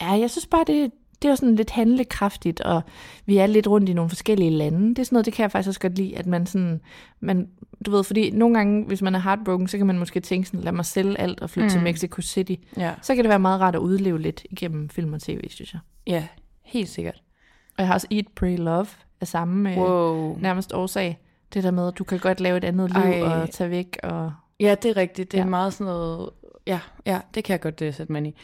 Ja, 0.00 0.10
jeg 0.10 0.30
synes 0.30 0.46
bare, 0.46 0.64
det, 0.66 0.90
det 1.22 1.30
er 1.30 1.34
sådan 1.34 1.56
lidt 1.56 1.70
handlekraftigt, 1.70 2.60
og 2.60 2.82
vi 3.26 3.36
er 3.36 3.46
lidt 3.46 3.66
rundt 3.66 3.88
i 3.88 3.92
nogle 3.92 4.08
forskellige 4.08 4.50
lande. 4.50 4.88
Det 4.88 4.98
er 4.98 5.04
sådan 5.04 5.14
noget, 5.16 5.26
det 5.26 5.34
kan 5.34 5.42
jeg 5.42 5.50
faktisk 5.52 5.68
også 5.68 5.80
godt 5.80 5.94
lide, 5.96 6.18
at 6.18 6.26
man 6.26 6.46
sådan... 6.46 6.80
Man, 7.20 7.48
du 7.86 7.90
ved, 7.90 8.04
fordi 8.04 8.30
nogle 8.30 8.56
gange, 8.56 8.84
hvis 8.84 9.02
man 9.02 9.14
er 9.14 9.18
heartbroken, 9.18 9.68
så 9.68 9.76
kan 9.76 9.86
man 9.86 9.98
måske 9.98 10.20
tænke 10.20 10.46
sådan, 10.48 10.60
lad 10.60 10.72
mig 10.72 10.84
sælge 10.84 11.20
alt 11.20 11.40
og 11.40 11.50
flytte 11.50 11.66
mm. 11.66 11.70
til. 11.70 11.82
Mexico 11.82 12.22
City. 12.22 12.54
Ja. 12.76 12.94
Så 13.02 13.14
kan 13.14 13.24
det 13.24 13.28
være 13.28 13.38
meget 13.38 13.60
rart 13.60 13.74
at 13.74 13.80
udleve 13.80 14.18
lidt 14.20 14.44
igennem 14.50 14.88
film 14.88 15.12
og 15.12 15.20
tv, 15.22 15.48
synes 15.50 15.72
jeg. 15.72 15.80
ja, 16.06 16.26
helt 16.62 16.88
sikkert. 16.88 17.22
Og 17.68 17.74
jeg 17.78 17.86
har 17.86 17.94
også 17.94 18.06
Eat, 18.10 18.24
Pray, 18.36 18.56
Love 18.58 18.86
af 19.20 19.28
samme 19.28 19.72
øh, 19.72 19.78
Wow. 19.78 20.38
nærmest 20.40 20.72
årsag. 20.74 21.18
Det 21.54 21.64
der 21.64 21.70
med, 21.70 21.88
at 21.88 21.98
du 21.98 22.04
kan 22.04 22.18
godt 22.18 22.40
lave 22.40 22.56
et 22.56 22.64
andet 22.64 22.90
liv 22.90 23.02
Ej. 23.02 23.20
og 23.22 23.50
tage 23.50 23.70
væk. 23.70 23.96
Og... 24.02 24.32
Ja, 24.60 24.74
det 24.82 24.90
er 24.90 24.96
rigtigt. 24.96 25.32
Det 25.32 25.38
er 25.38 25.42
Ja. 25.44 25.48
meget 25.48 25.72
sådan 25.72 25.92
noget... 25.92 26.30
Ja, 26.66 26.80
ja, 27.06 27.20
det 27.34 27.44
kan 27.44 27.52
jeg 27.52 27.60
godt 27.60 27.82
uh, 27.82 27.94
sætte 27.94 28.12
mig 28.12 28.26
i. 28.26 28.34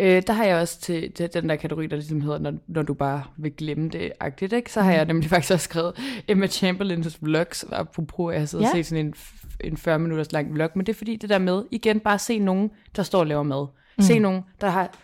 Øh, 0.00 0.22
der 0.26 0.32
har 0.32 0.44
jeg 0.44 0.56
også 0.56 0.80
til, 0.80 1.12
til 1.12 1.28
den 1.34 1.48
der 1.48 1.56
kategori, 1.56 1.86
der 1.86 1.96
ligesom 1.96 2.20
hedder, 2.20 2.38
når, 2.38 2.52
når 2.66 2.82
du 2.82 2.94
bare 2.94 3.24
vil 3.36 3.52
glemme 3.52 3.88
det 3.88 4.12
agtigt, 4.20 4.52
ikke? 4.52 4.72
så 4.72 4.80
har 4.82 4.92
jeg 4.92 5.04
nemlig 5.04 5.30
faktisk 5.30 5.52
også 5.52 5.64
skrevet 5.64 6.22
Emma 6.28 6.46
Chamberlains 6.46 7.18
vlogs, 7.22 7.64
apropos, 7.72 8.32
jeg 8.32 8.40
har 8.40 8.46
siddet 8.46 8.64
Ja. 8.64 8.68
og 8.70 8.76
set 8.76 8.86
sådan 8.86 9.06
en, 9.06 9.14
en 9.60 9.76
40 9.76 9.98
minutters 9.98 10.32
lang 10.32 10.52
vlog, 10.54 10.70
men 10.74 10.86
det 10.86 10.92
er 10.92 10.96
fordi 10.96 11.16
det 11.16 11.30
der 11.30 11.38
med, 11.38 11.62
igen, 11.70 12.00
bare 12.00 12.18
se 12.18 12.38
nogen, 12.38 12.70
der 12.96 13.02
står 13.02 13.18
og 13.20 13.26
laver 13.26 13.42
mad. 13.42 13.66
Mm. 13.98 14.02
Se 14.02 14.18
nogen, 14.18 14.42
der 14.60 14.68
har 14.70 14.94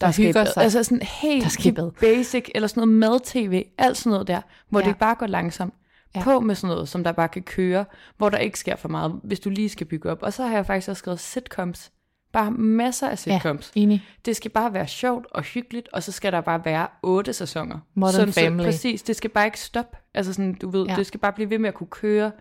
Der 0.00 0.08
i 0.08 0.22
hygger 0.26 0.44
sig. 0.44 0.62
Altså 0.62 0.82
sådan 0.82 1.02
helt 1.02 1.76
Der 1.76 1.90
basic, 2.00 2.48
eller 2.54 2.68
sådan 2.68 2.80
noget 2.88 2.98
mad-tv, 2.98 3.64
alt 3.78 3.96
sådan 3.96 4.10
noget 4.10 4.26
der, 4.26 4.40
hvor 4.70 4.80
Ja. 4.80 4.86
det 4.86 4.96
bare 4.96 5.14
går 5.14 5.26
langsomt. 5.26 5.74
Ja. 6.16 6.22
På 6.22 6.40
med 6.40 6.54
sådan 6.54 6.74
noget, 6.74 6.88
som 6.88 7.04
der 7.04 7.12
bare 7.12 7.28
kan 7.28 7.42
køre, 7.42 7.84
hvor 8.16 8.28
der 8.28 8.38
ikke 8.38 8.58
sker 8.58 8.76
for 8.76 8.88
meget, 8.88 9.20
hvis 9.24 9.40
du 9.40 9.50
lige 9.50 9.68
skal 9.68 9.86
bygge 9.86 10.10
op. 10.10 10.22
Og 10.22 10.32
så 10.32 10.42
har 10.46 10.54
jeg 10.54 10.66
faktisk 10.66 10.88
også 10.88 10.98
skrevet 10.98 11.20
sitcoms. 11.20 11.92
Bare 12.32 12.50
masser 12.50 13.08
af 13.08 13.18
sitcoms. 13.18 13.72
Ja, 13.76 13.80
enig. 13.80 14.04
Det 14.24 14.36
skal 14.36 14.50
bare 14.50 14.72
være 14.74 14.88
sjovt 14.88 15.26
og 15.30 15.42
hyggeligt, 15.42 15.88
og 15.92 16.02
så 16.02 16.12
skal 16.12 16.32
der 16.32 16.40
bare 16.40 16.64
være 16.64 16.86
otte 17.02 17.32
sæsoner. 17.32 17.78
Modern 17.94 18.12
sådan, 18.12 18.32
Family. 18.32 18.62
Så, 18.62 18.66
præcis, 18.68 19.02
det 19.02 19.16
skal 19.16 19.30
bare 19.30 19.44
ikke 19.44 19.60
stoppe. 19.60 19.96
Altså 20.14 20.32
sådan, 20.32 20.54
du 20.54 20.70
ved, 20.70 20.86
Ja. 20.86 20.96
det 20.96 21.06
skal 21.06 21.20
bare 21.20 21.32
blive 21.32 21.50
ved 21.50 21.58
med 21.58 21.68
at 21.68 21.74
kunne 21.74 21.86
køre. 21.90 22.32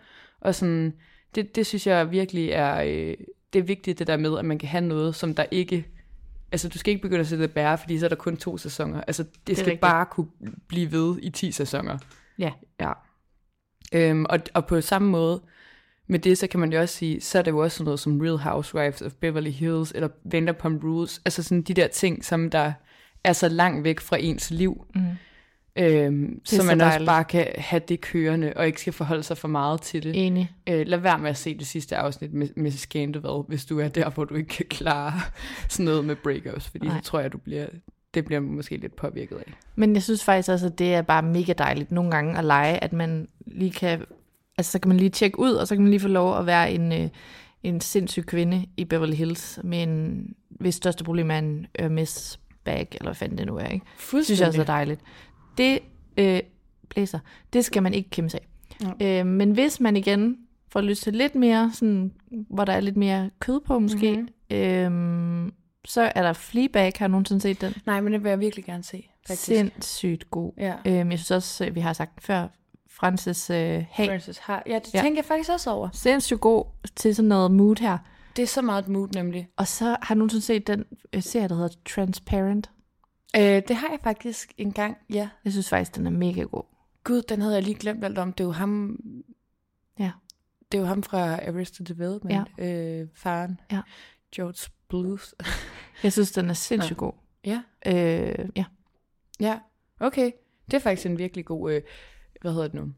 Og 0.42 0.56
sådan, 0.56 0.94
det, 1.36 1.56
det 1.56 1.66
synes 1.66 1.88
jeg 1.88 2.12
virkelig 2.12 2.50
er, 2.50 2.82
øh, 2.82 3.14
det 3.54 3.60
er 3.60 3.64
vigtigt 3.64 4.00
det 4.00 4.08
der 4.08 4.18
med, 4.18 4.38
at 4.40 4.46
man 4.46 4.60
kan 4.60 4.70
have 4.70 4.82
noget, 4.82 5.16
som 5.16 5.36
der 5.36 5.46
ikke, 5.52 5.88
altså 6.52 6.70
du 6.70 6.78
skal 6.78 6.92
ikke 6.92 7.02
begynde 7.02 7.20
at 7.20 7.28
sætte 7.28 7.44
det 7.44 7.54
bære, 7.54 7.78
fordi 7.78 8.00
så 8.00 8.06
er 8.06 8.10
der 8.10 8.16
kun 8.16 8.38
to 8.38 8.58
sæsoner. 8.58 9.02
Altså 9.08 9.24
det, 9.24 9.48
det 9.48 9.58
skal 9.58 9.66
rigtigt. 9.66 9.82
bare 9.82 10.06
kunne 10.06 10.28
blive 10.68 10.92
ved 10.92 11.18
i 11.22 11.30
10 11.30 11.52
sæsoner. 11.52 11.98
Ja. 12.40 12.52
Ja. 12.80 12.92
Øhm, 13.94 14.26
og, 14.30 14.40
og 14.54 14.66
på 14.66 14.82
samme 14.82 15.10
måde, 15.10 15.42
med 16.08 16.20
det, 16.20 16.38
så 16.38 16.48
kan 16.48 16.60
man 16.60 16.74
jo 16.74 16.80
også 16.82 16.96
sige, 16.96 17.22
så 17.22 17.38
er 17.38 17.42
det 17.42 17.52
jo 17.52 17.58
også 17.58 17.78
sådan 17.78 17.86
noget 17.86 18.00
som 18.00 18.22
Real 18.22 18.38
Housewives 18.38 19.02
of 19.02 19.12
Beverly 19.14 19.50
Hills, 19.52 19.92
eller 19.96 20.08
Vanderpump 20.24 20.84
Rules, 20.84 21.22
altså 21.26 21.44
sådan 21.44 21.62
de 21.62 21.74
der 21.74 21.88
ting, 21.88 22.26
som 22.26 22.50
der 22.50 22.74
er 23.24 23.34
så 23.34 23.50
langt 23.50 23.84
væk 23.84 24.00
fra 24.00 24.18
ens 24.20 24.52
liv, 24.52 24.86
Mm. 24.96 25.02
øhm, 25.78 26.42
så 26.46 26.56
så 26.56 26.64
man 26.64 26.82
også 26.82 26.90
dejligt. 26.90 27.08
bare 27.08 27.24
kan 27.24 27.48
have 27.58 27.82
det 27.88 28.02
kørende, 28.02 28.54
og 28.56 28.68
ikke 28.68 28.82
skal 28.82 28.94
forholde 28.94 29.24
sig 29.24 29.38
for 29.38 29.48
meget 29.48 29.82
til 29.82 30.04
det. 30.04 30.26
Enig. 30.26 30.52
Øh, 30.70 30.88
lad 30.88 30.98
være 30.98 31.20
med 31.20 31.30
at 31.30 31.38
se 31.38 31.58
det 31.58 31.68
sidste 31.68 31.96
afsnit 31.98 32.34
med, 32.34 32.48
med 32.56 32.72
Scandal, 32.72 33.22
hvis 33.48 33.66
du 33.66 33.80
er 33.80 33.88
der, 33.88 34.10
hvor 34.10 34.26
du 34.26 34.36
ikke 34.36 34.50
kan 34.50 34.66
klare 34.70 35.14
sådan 35.70 35.86
noget 35.86 36.06
med 36.06 36.16
breakups, 36.16 36.68
fordi. 36.70 36.88
Nej. 36.88 36.98
så 36.98 37.04
tror 37.10 37.20
jeg, 37.20 37.34
du 37.34 37.38
bliver, 37.38 37.66
det 38.14 38.26
bliver 38.26 38.40
måske 38.40 38.78
lidt 38.78 38.96
påvirket 38.96 39.36
af. 39.36 39.54
Men 39.76 39.94
jeg 39.94 40.04
synes 40.04 40.24
faktisk 40.24 40.50
også, 40.50 40.66
at 40.66 40.80
det 40.80 40.94
er 40.94 41.02
bare 41.02 41.24
mega 41.24 41.54
dejligt 41.58 41.92
nogle 41.92 42.12
gange 42.12 42.38
at 42.38 42.46
lege, 42.46 42.84
at 42.84 42.94
man 42.94 43.28
lige 43.46 43.72
kan, 43.72 44.00
altså 44.58 44.72
så 44.72 44.80
kan 44.80 44.90
man 44.90 44.98
lige 44.98 45.10
tjekke 45.10 45.40
ud, 45.40 45.52
og 45.52 45.68
så 45.68 45.76
kan 45.76 45.84
man 45.84 45.90
lige 45.90 46.00
få 46.00 46.08
lov 46.08 46.38
at 46.38 46.46
være 46.46 46.72
en, 46.72 46.92
øh, 46.92 47.10
en 47.64 47.82
sindssyg 47.82 48.26
kvinde 48.26 48.66
i 48.78 48.86
Beverly 48.86 49.16
Hills, 49.16 49.60
med 49.64 49.84
en, 49.84 50.28
hvis 50.50 50.76
største 50.76 51.04
problem 51.04 51.32
er 51.32 51.38
en 51.38 51.68
Hermes 51.80 52.40
bag, 52.64 52.88
eller 52.92 53.06
hvad 53.06 53.16
fanden 53.16 53.38
det 53.38 53.48
nu 53.48 53.58
er, 53.58 53.68
ikke? 53.68 53.86
Det 54.12 54.26
synes 54.26 54.40
jeg 54.40 54.48
også 54.48 54.62
er 54.62 54.66
dejligt. 54.66 55.02
Det, 55.58 55.80
øh, 56.18 56.40
blæser, 56.90 57.20
det 57.54 57.66
skal 57.66 57.84
man 57.84 57.94
ikke 57.94 58.10
kæmpe 58.10 58.30
sig 58.30 58.40
af. 58.40 59.20
Øh, 59.20 59.26
men 59.26 59.52
hvis 59.52 59.80
man 59.80 59.98
igen 59.98 60.38
får 60.70 60.82
lyst 60.82 61.04
til 61.04 61.14
lidt 61.14 61.36
mere, 61.36 61.72
sådan, 61.74 62.12
hvor 62.50 62.66
der 62.66 62.74
er 62.74 62.80
lidt 62.80 62.98
mere 62.98 63.30
kød 63.40 63.60
på 63.60 63.80
måske, 63.80 64.16
mm-hmm. 64.16 65.46
øh, 65.46 65.52
så 65.86 66.12
er 66.16 66.22
der 66.22 66.34
Fleabag, 66.34 66.92
har 66.98 67.08
du 67.08 67.12
nogensinde 67.12 67.42
set 67.42 67.62
den? 67.62 67.74
Nej, 67.86 68.02
men 68.02 68.14
det 68.14 68.24
vil 68.24 68.30
jeg 68.30 68.40
virkelig 68.40 68.66
gerne 68.66 68.84
se, 68.84 69.10
faktisk. 69.28 69.46
Sindssygt 69.46 70.32
god. 70.32 70.52
Ja. 70.58 70.74
Øhm, 70.86 71.12
jeg 71.12 71.20
synes 71.20 71.32
også, 71.32 71.66
øh, 71.66 71.76
vi 71.76 71.80
har 71.80 71.94
sagt 71.94 72.16
den 72.16 72.22
før, 72.22 72.48
Frances 73.00 73.50
øh, 73.50 73.86
Haag. 73.92 74.08
Francis 74.08 74.38
har. 74.38 74.64
Ja, 74.66 74.76
det 74.76 74.94
Ja. 74.94 74.98
ja. 75.00 75.04
tænker 75.04 75.18
jeg 75.22 75.26
faktisk 75.26 75.50
også 75.52 75.70
over. 75.72 75.90
Sindssygt 75.94 76.42
god 76.42 76.66
til 76.96 77.16
sådan 77.16 77.30
noget 77.30 77.52
mood 77.52 77.76
her. 77.80 77.98
Det 78.36 78.44
er 78.44 78.48
så 78.48 78.62
meget 78.62 78.84
et 78.84 78.90
mood, 78.90 79.08
nemlig. 79.14 79.48
Og 79.56 79.68
så 79.68 79.98
har 80.02 80.16
du 80.16 80.20
nogensinde 80.20 80.46
set 80.46 80.68
den 80.68 80.84
øh, 81.14 81.22
serie, 81.24 81.48
der 81.48 81.56
hedder 81.56 81.76
Transparent. 81.90 82.72
Øh, 83.36 83.42
det 83.68 83.76
har 83.76 83.88
jeg 83.90 84.00
faktisk 84.04 84.54
engang, 84.58 84.98
ja. 85.10 85.30
Jeg 85.46 85.52
synes 85.52 85.70
faktisk, 85.70 85.96
den 85.96 86.08
er 86.08 86.12
mega 86.12 86.42
god. 86.42 86.64
Gud, 87.04 87.22
den 87.22 87.42
havde 87.42 87.56
jeg 87.56 87.64
lige 87.64 87.76
glemt 87.76 88.04
alt 88.06 88.18
om. 88.18 88.34
Det 88.34 88.44
er 88.44 88.48
jo 88.48 88.52
ham... 88.52 89.00
Ja. 90.00 90.12
Det 90.72 90.78
er 90.78 90.82
jo 90.82 90.88
ham 90.88 91.04
fra 91.04 91.48
Arrested 91.48 91.86
Development, 91.86 92.48
ja. 92.58 92.66
øh, 93.02 93.08
faren. 93.16 93.60
Ja. 93.72 93.82
George 94.36 94.72
Bluth. 94.90 95.26
Jeg 96.04 96.14
synes, 96.14 96.32
den 96.32 96.50
er 96.50 96.54
sindssygt 96.54 96.98
god. 96.98 97.14
ja, 97.46 97.62
Øh, 97.86 98.50
ja. 98.56 98.66
ja. 99.40 99.60
Okay. 100.00 100.32
Det 100.66 100.74
er 100.74 100.80
faktisk 100.80 101.06
en 101.06 101.18
virkelig 101.18 101.46
god... 101.46 101.72
Øh, 101.72 101.82
hvad 102.42 102.52
hedder 102.52 102.68
det 102.68 102.74
nu? 102.76 102.92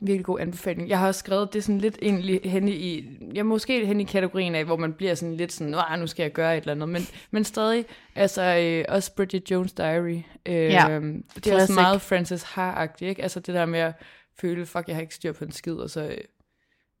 Virkelig 0.00 0.24
god 0.24 0.40
anbefaling. 0.40 0.88
Jeg 0.88 0.98
har 0.98 1.06
også 1.06 1.18
skrevet, 1.18 1.52
det 1.52 1.58
er 1.58 1.62
sådan 1.62 1.78
lidt 1.80 1.98
egentlig 2.02 2.40
hen 2.44 2.68
i... 2.68 3.04
Er 3.38 3.42
måske 3.42 3.86
hen 3.86 4.00
i 4.00 4.04
kategorien 4.04 4.54
af, 4.54 4.64
hvor 4.64 4.76
man 4.76 4.92
bliver 4.92 5.14
sådan 5.14 5.34
lidt 5.36 5.52
sådan, 5.52 5.74
"Åh, 5.74 5.98
nu 5.98 6.06
skal 6.06 6.22
jeg 6.22 6.32
gøre 6.32 6.56
et 6.56 6.60
eller 6.60 6.72
andet. 6.72 6.88
Men, 6.88 7.02
men 7.30 7.44
stadig, 7.44 7.84
altså 8.14 8.42
øh, 8.42 8.84
også 8.88 9.14
Bridget 9.14 9.52
Jones' 9.52 9.74
Diary. 9.76 10.22
Øh, 10.46 10.54
Ja. 10.54 10.98
Det 11.00 11.14
er 11.36 11.40
Classic. 11.40 11.52
også 11.62 11.72
meget 11.72 12.00
Frances 12.02 12.42
Ha-agtigt, 12.42 13.08
ikke? 13.08 13.22
Altså 13.22 13.40
det 13.40 13.54
der 13.54 13.66
med 13.66 13.78
at 13.78 13.92
føle, 14.40 14.66
fuck, 14.66 14.88
jeg 14.88 14.96
har 14.96 15.00
ikke 15.02 15.14
styr 15.14 15.32
på 15.32 15.44
en 15.44 15.52
skid, 15.52 15.74
og 15.74 15.90
så... 15.90 16.02
Øh, 16.08 16.16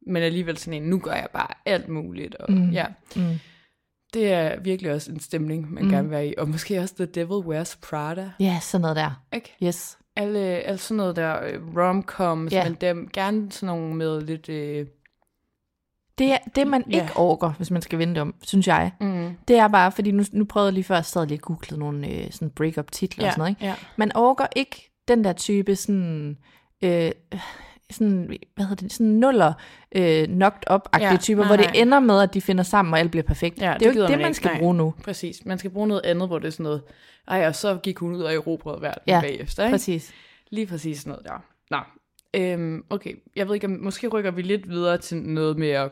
men 0.06 0.22
alligevel 0.22 0.56
sådan 0.56 0.82
en, 0.82 0.88
nu 0.90 0.98
gør 0.98 1.12
jeg 1.12 1.28
bare 1.32 1.48
alt 1.66 1.88
muligt. 1.88 2.34
Og, 2.34 2.52
Mm. 2.52 2.70
ja. 2.70 2.86
Mm. 3.16 3.22
Det 4.14 4.32
er 4.32 4.60
virkelig 4.60 4.92
også 4.92 5.12
en 5.12 5.20
stemning, 5.20 5.72
man 5.72 5.84
Mm. 5.84 5.90
gerne 5.90 6.02
vil 6.02 6.10
være 6.10 6.26
i. 6.28 6.34
Og 6.38 6.48
måske 6.48 6.80
også 6.80 6.94
The 6.94 7.06
Devil 7.06 7.46
Wears 7.46 7.76
Prada. 7.76 8.30
ja, 8.40 8.58
sådan 8.62 8.80
noget 8.82 8.96
der. 8.96 9.24
Ikke? 9.34 9.54
Yes. 9.62 9.98
Alle, 10.16 10.38
alle 10.40 10.78
sådan 10.78 10.96
noget 10.96 11.16
der 11.16 11.44
øh, 11.44 11.60
rom-coms, 11.76 12.52
Ja. 12.52 12.64
men 12.64 12.74
dem, 12.80 13.08
gerne 13.12 13.52
sådan 13.52 13.66
nogle 13.66 13.94
med 13.94 14.20
lidt... 14.20 14.48
Øh, 14.48 14.86
Det, 16.18 16.32
er, 16.32 16.38
det 16.56 16.66
man 16.66 16.84
Ja. 16.90 17.02
ikke 17.02 17.16
orker, 17.16 17.50
hvis 17.52 17.70
man 17.70 17.82
skal 17.82 17.98
vente 17.98 18.18
om, 18.20 18.34
synes 18.42 18.66
jeg, 18.66 18.92
mm, 19.00 19.36
det 19.48 19.56
er 19.56 19.68
bare, 19.68 19.92
fordi 19.92 20.10
nu, 20.10 20.22
nu 20.32 20.44
prøvede 20.44 20.66
jeg 20.66 20.74
lige 20.74 20.84
før, 20.84 20.94
jeg 20.94 21.04
sad 21.04 21.26
lige 21.26 21.38
og 21.38 21.42
googlede 21.42 21.78
nogle 21.80 22.08
øh, 22.08 22.30
sådan 22.32 22.50
break-up 22.50 22.90
titler 22.92 23.24
ja, 23.24 23.28
og 23.28 23.32
sådan 23.32 23.40
noget, 23.40 23.50
ikke? 23.50 23.64
Ja. 23.64 23.74
Man 23.96 24.16
orker 24.16 24.46
ikke 24.56 24.90
den 25.08 25.24
der 25.24 25.32
type 25.32 25.76
sådan, 25.76 26.38
øh, 26.82 27.10
sådan 27.94 28.36
hvad 28.54 28.64
hedder 28.66 28.82
det, 28.82 28.92
sådan 28.92 29.06
nuller 29.06 29.52
øh, 29.94 30.26
knocked 30.26 30.70
up-agtige 30.70 31.10
Ja, 31.10 31.16
typer, 31.16 31.42
nej, 31.42 31.46
hvor 31.46 31.56
det 31.56 31.66
nej. 31.66 31.82
ender 31.82 32.00
med, 32.00 32.22
at 32.22 32.34
de 32.34 32.40
finder 32.40 32.64
sammen, 32.64 32.94
og 32.94 33.00
alt 33.00 33.10
bliver 33.10 33.24
perfekt. 33.24 33.58
Ja, 33.58 33.62
det 33.62 33.68
er 33.72 33.78
det 33.78 33.84
jo 33.84 33.90
ikke 33.90 34.02
det, 34.02 34.18
man 34.18 34.20
ikke, 34.20 34.36
skal 34.36 34.50
nej. 34.50 34.58
bruge 34.58 34.74
nu. 34.74 34.94
Præcis. 35.04 35.46
Man 35.46 35.58
skal 35.58 35.70
bruge 35.70 35.88
noget 35.88 36.02
andet, 36.04 36.28
hvor 36.28 36.38
det 36.38 36.46
er 36.46 36.50
sådan 36.50 36.64
noget... 36.64 36.82
Ej, 37.28 37.46
og 37.46 37.54
så 37.54 37.76
gik 37.82 37.98
hun 37.98 38.14
ud 38.14 38.22
og 38.22 38.34
erobrede 38.34 38.82
verden 38.82 39.02
Ja, 39.06 39.14
ja, 39.14 39.20
bagefter, 39.20 39.64
ikke? 39.64 39.72
Præcis. 39.74 40.12
Lige 40.50 40.66
præcis 40.66 40.98
sådan 40.98 41.10
noget 41.10 41.26
der. 41.26 41.44
Nå. 41.70 41.78
Øhm, 42.34 42.84
okay, 42.90 43.14
jeg 43.36 43.46
ved 43.46 43.54
ikke, 43.54 43.66
om, 43.66 43.70
måske 43.70 44.08
rykker 44.08 44.30
vi 44.30 44.42
lidt 44.42 44.68
videre 44.68 44.98
til 44.98 45.16
noget 45.16 45.58
mere, 45.58 45.90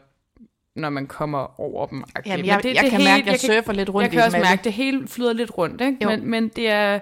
når 0.77 0.91
man 0.91 1.07
kommer 1.07 1.61
over 1.61 1.87
dem. 1.87 2.05
Okay, 2.17 2.31
Jamen, 2.31 2.47
jeg, 2.47 2.61
jeg, 2.65 2.75
jeg 2.75 2.91
kan 2.91 3.05
mærke, 3.05 3.23
at 3.23 3.27
jeg 3.27 3.41
surfer 3.41 3.73
lidt 3.73 3.89
rundt 3.91 4.03
Jeg 4.03 4.11
kan 4.11 4.23
også 4.23 4.39
mærke, 4.39 4.59
at 4.59 4.65
det 4.65 4.73
hele 4.73 5.09
flyder 5.09 5.33
lidt 5.33 5.59
rundt, 5.59 5.81
ikke? 5.81 5.97
Jo. 6.03 6.09
Men, 6.09 6.31
men 6.31 6.49
det 6.49 6.69
er, 6.69 7.01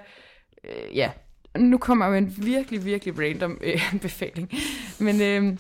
øh, 0.65 0.97
ja, 0.97 1.11
nu 1.59 1.79
kommer 1.79 2.07
jo 2.07 2.15
en 2.15 2.35
virkelig, 2.39 2.85
virkelig 2.85 3.19
random 3.19 3.59
øh, 3.63 3.95
befaling. 4.03 4.51
Men 4.99 5.21
øh, 5.21 5.59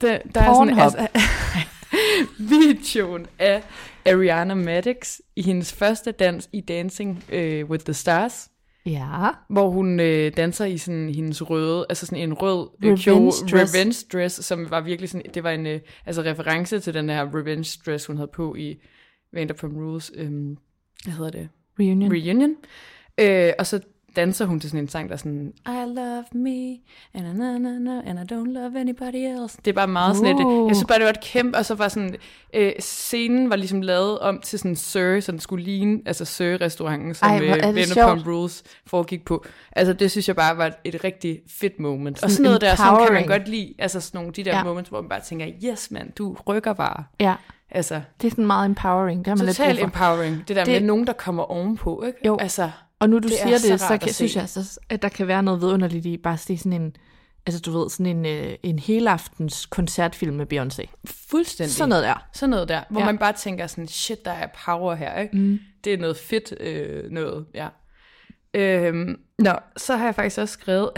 der, 0.00 0.18
der 0.34 0.40
er 0.40 0.54
sådan, 0.54 0.78
altså, 0.78 1.06
videoen 2.38 3.26
af 3.38 3.62
Ariana 4.06 4.54
Madix 4.54 5.20
i 5.36 5.42
hendes 5.42 5.72
første 5.72 6.12
dans 6.12 6.48
i 6.52 6.60
Dancing 6.60 7.24
øh, 7.32 7.70
with 7.70 7.84
the 7.84 7.94
Stars, 7.94 8.50
Ja. 8.86 9.28
hvor 9.50 9.70
hun 9.70 10.00
øh, 10.00 10.32
danser 10.36 10.64
i 10.64 10.78
sådan 10.78 11.08
hendes 11.14 11.50
røde, 11.50 11.86
altså 11.88 12.06
sådan 12.06 12.22
en 12.22 12.34
rød 12.34 12.68
øh, 12.84 12.86
Revenge 12.86 13.02
kjole, 13.02 13.26
dress. 13.26 13.74
revenge 13.74 14.06
dress, 14.12 14.44
som 14.44 14.70
var 14.70 14.80
virkelig 14.80 15.10
sådan, 15.10 15.30
det 15.34 15.44
var 15.44 15.50
en 15.50 15.66
øh, 15.66 15.80
altså 16.06 16.22
reference 16.22 16.80
til 16.80 16.94
den 16.94 17.08
her 17.08 17.34
revenge 17.34 17.78
dress, 17.86 18.06
hun 18.06 18.16
havde 18.16 18.30
på 18.34 18.54
i 18.54 18.80
Vanderpump 19.32 19.76
Rules, 19.76 20.12
øh, 20.14 20.30
hvad 21.04 21.14
hedder 21.14 21.30
det? 21.30 21.48
Reunion. 21.80 22.12
Reunion. 22.12 22.54
Øh, 23.20 23.52
og 23.58 23.66
så 23.66 23.80
danser 24.20 24.46
hun 24.46 24.60
til 24.60 24.70
sådan 24.70 24.84
en 24.84 24.88
sang, 24.88 25.08
der 25.08 25.12
er 25.14 25.18
sådan, 25.18 25.52
I 25.66 25.70
love 25.96 26.24
me, 26.32 26.70
and, 27.14 27.38
na, 27.38 27.58
na, 27.58 27.78
na, 27.78 28.00
and 28.06 28.18
I 28.18 28.34
don't 28.34 28.52
love 28.52 28.80
anybody 28.80 29.16
else. 29.42 29.58
Det 29.64 29.70
er 29.70 29.74
bare 29.74 29.88
meget 29.88 30.16
sådan 30.16 30.36
et, 30.40 30.44
Uh. 30.46 30.68
jeg 30.68 30.76
synes 30.76 30.86
bare, 30.88 30.98
det 30.98 31.04
var 31.04 31.10
et 31.10 31.20
kæmpe, 31.20 31.58
og 31.58 31.64
så 31.64 31.74
var 31.74 31.88
sådan, 31.88 32.16
øh, 32.54 32.72
scenen 32.78 33.50
var 33.50 33.56
ligesom 33.56 33.80
lavet 33.82 34.18
om 34.18 34.40
til 34.44 34.58
sådan 34.58 34.76
Sir, 34.76 35.20
så 35.20 35.32
den 35.32 35.40
skulle 35.40 35.64
ligne, 35.64 36.00
altså 36.06 36.24
Sir-restauranten, 36.24 37.14
som 37.14 37.28
Ej, 37.30 37.40
øh, 37.42 37.48
er 37.48 37.72
Vanderpump. 37.72 38.26
Rules 38.26 38.62
foregik 38.86 39.24
på. 39.24 39.44
Altså 39.72 39.92
det 39.92 40.10
synes 40.10 40.28
jeg 40.28 40.36
bare 40.36 40.56
var 40.56 40.72
et 40.84 41.04
rigtig 41.04 41.40
fedt 41.60 41.80
moment. 41.80 42.16
og 42.16 42.20
Sådan 42.20 42.30
sådan 42.30 42.44
noget 42.44 42.60
der, 42.60 42.74
sådan 42.74 42.86
kan 42.86 42.98
man 42.98 43.02
empowering. 43.22 43.28
godt 43.28 43.48
lide, 43.48 43.74
altså 43.78 44.00
sådan 44.00 44.18
nogle 44.18 44.32
de 44.32 44.44
der 44.44 44.56
Ja. 44.56 44.64
moments, 44.64 44.88
hvor 44.90 45.00
man 45.00 45.08
bare 45.08 45.20
tænker, 45.20 45.46
yes 45.64 45.90
mand, 45.90 46.12
du 46.12 46.36
rykker 46.48 46.72
bare. 46.72 47.04
Ja. 47.20 47.34
Altså, 47.70 48.00
Det 48.20 48.26
er 48.26 48.30
sådan 48.30 48.46
meget 48.46 48.66
empowering. 48.66 49.18
Det 49.18 49.26
har 49.26 49.36
man 49.36 49.46
lidt 49.46 49.58
brug 49.58 49.66
for. 49.78 49.84
empowering. 49.84 50.44
Det 50.48 50.56
der 50.56 50.64
det, 50.64 50.72
med 50.72 50.80
nogen, 50.88 51.06
der 51.06 51.12
kommer 51.12 51.42
ovenpå, 51.42 52.02
ikke? 52.06 52.18
Jo. 52.26 52.36
Altså, 52.40 52.70
Og 53.00 53.10
nu 53.10 53.18
du 53.18 53.28
Det 53.28 53.42
er 53.42 53.46
siger 53.46 53.58
så 53.58 53.68
det, 53.72 53.80
så, 53.80 53.86
rart 53.86 54.00
kan, 54.00 54.12
synes 54.12 54.34
jeg 54.34 54.40
altså, 54.42 54.80
at 54.88 55.02
der 55.02 55.08
kan 55.08 55.26
være 55.26 55.42
noget 55.42 55.60
vidunderligt 55.60 56.06
i 56.06 56.16
bare 56.16 56.34
at 56.34 56.40
se 56.40 56.58
sådan 56.58 56.72
en, 56.82 56.96
altså 57.46 57.60
du 57.60 57.78
ved, 57.78 57.90
sådan 57.90 58.06
en, 58.06 58.26
øh, 58.26 58.54
en 58.62 58.78
helaftens 58.78 59.66
koncertfilm 59.66 60.34
med 60.36 60.46
Beyoncé. 60.52 60.86
fuldstændig. 61.30 61.72
Sådan 61.74 61.88
noget 61.88 62.04
der. 62.04 62.28
Sådan 62.32 62.50
noget 62.50 62.68
der, 62.68 62.82
hvor 62.90 63.00
Ja. 63.00 63.06
ja. 63.06 63.12
man 63.12 63.18
bare 63.18 63.32
tænker 63.32 63.66
sådan, 63.66 63.88
shit, 63.88 64.24
der 64.24 64.30
er 64.30 64.46
power 64.66 64.94
her, 64.94 65.18
ikke? 65.20 65.36
Mm. 65.36 65.58
Det 65.84 65.94
er 65.94 65.98
noget 65.98 66.16
fedt 66.16 66.54
øh, 66.60 67.10
noget, 67.10 67.46
ja. 67.54 67.68
Øhm, 68.54 69.16
nå, 69.38 69.52
så 69.76 69.96
har 69.96 70.04
jeg 70.04 70.14
faktisk 70.14 70.38
også 70.38 70.52
skrevet 70.52 70.90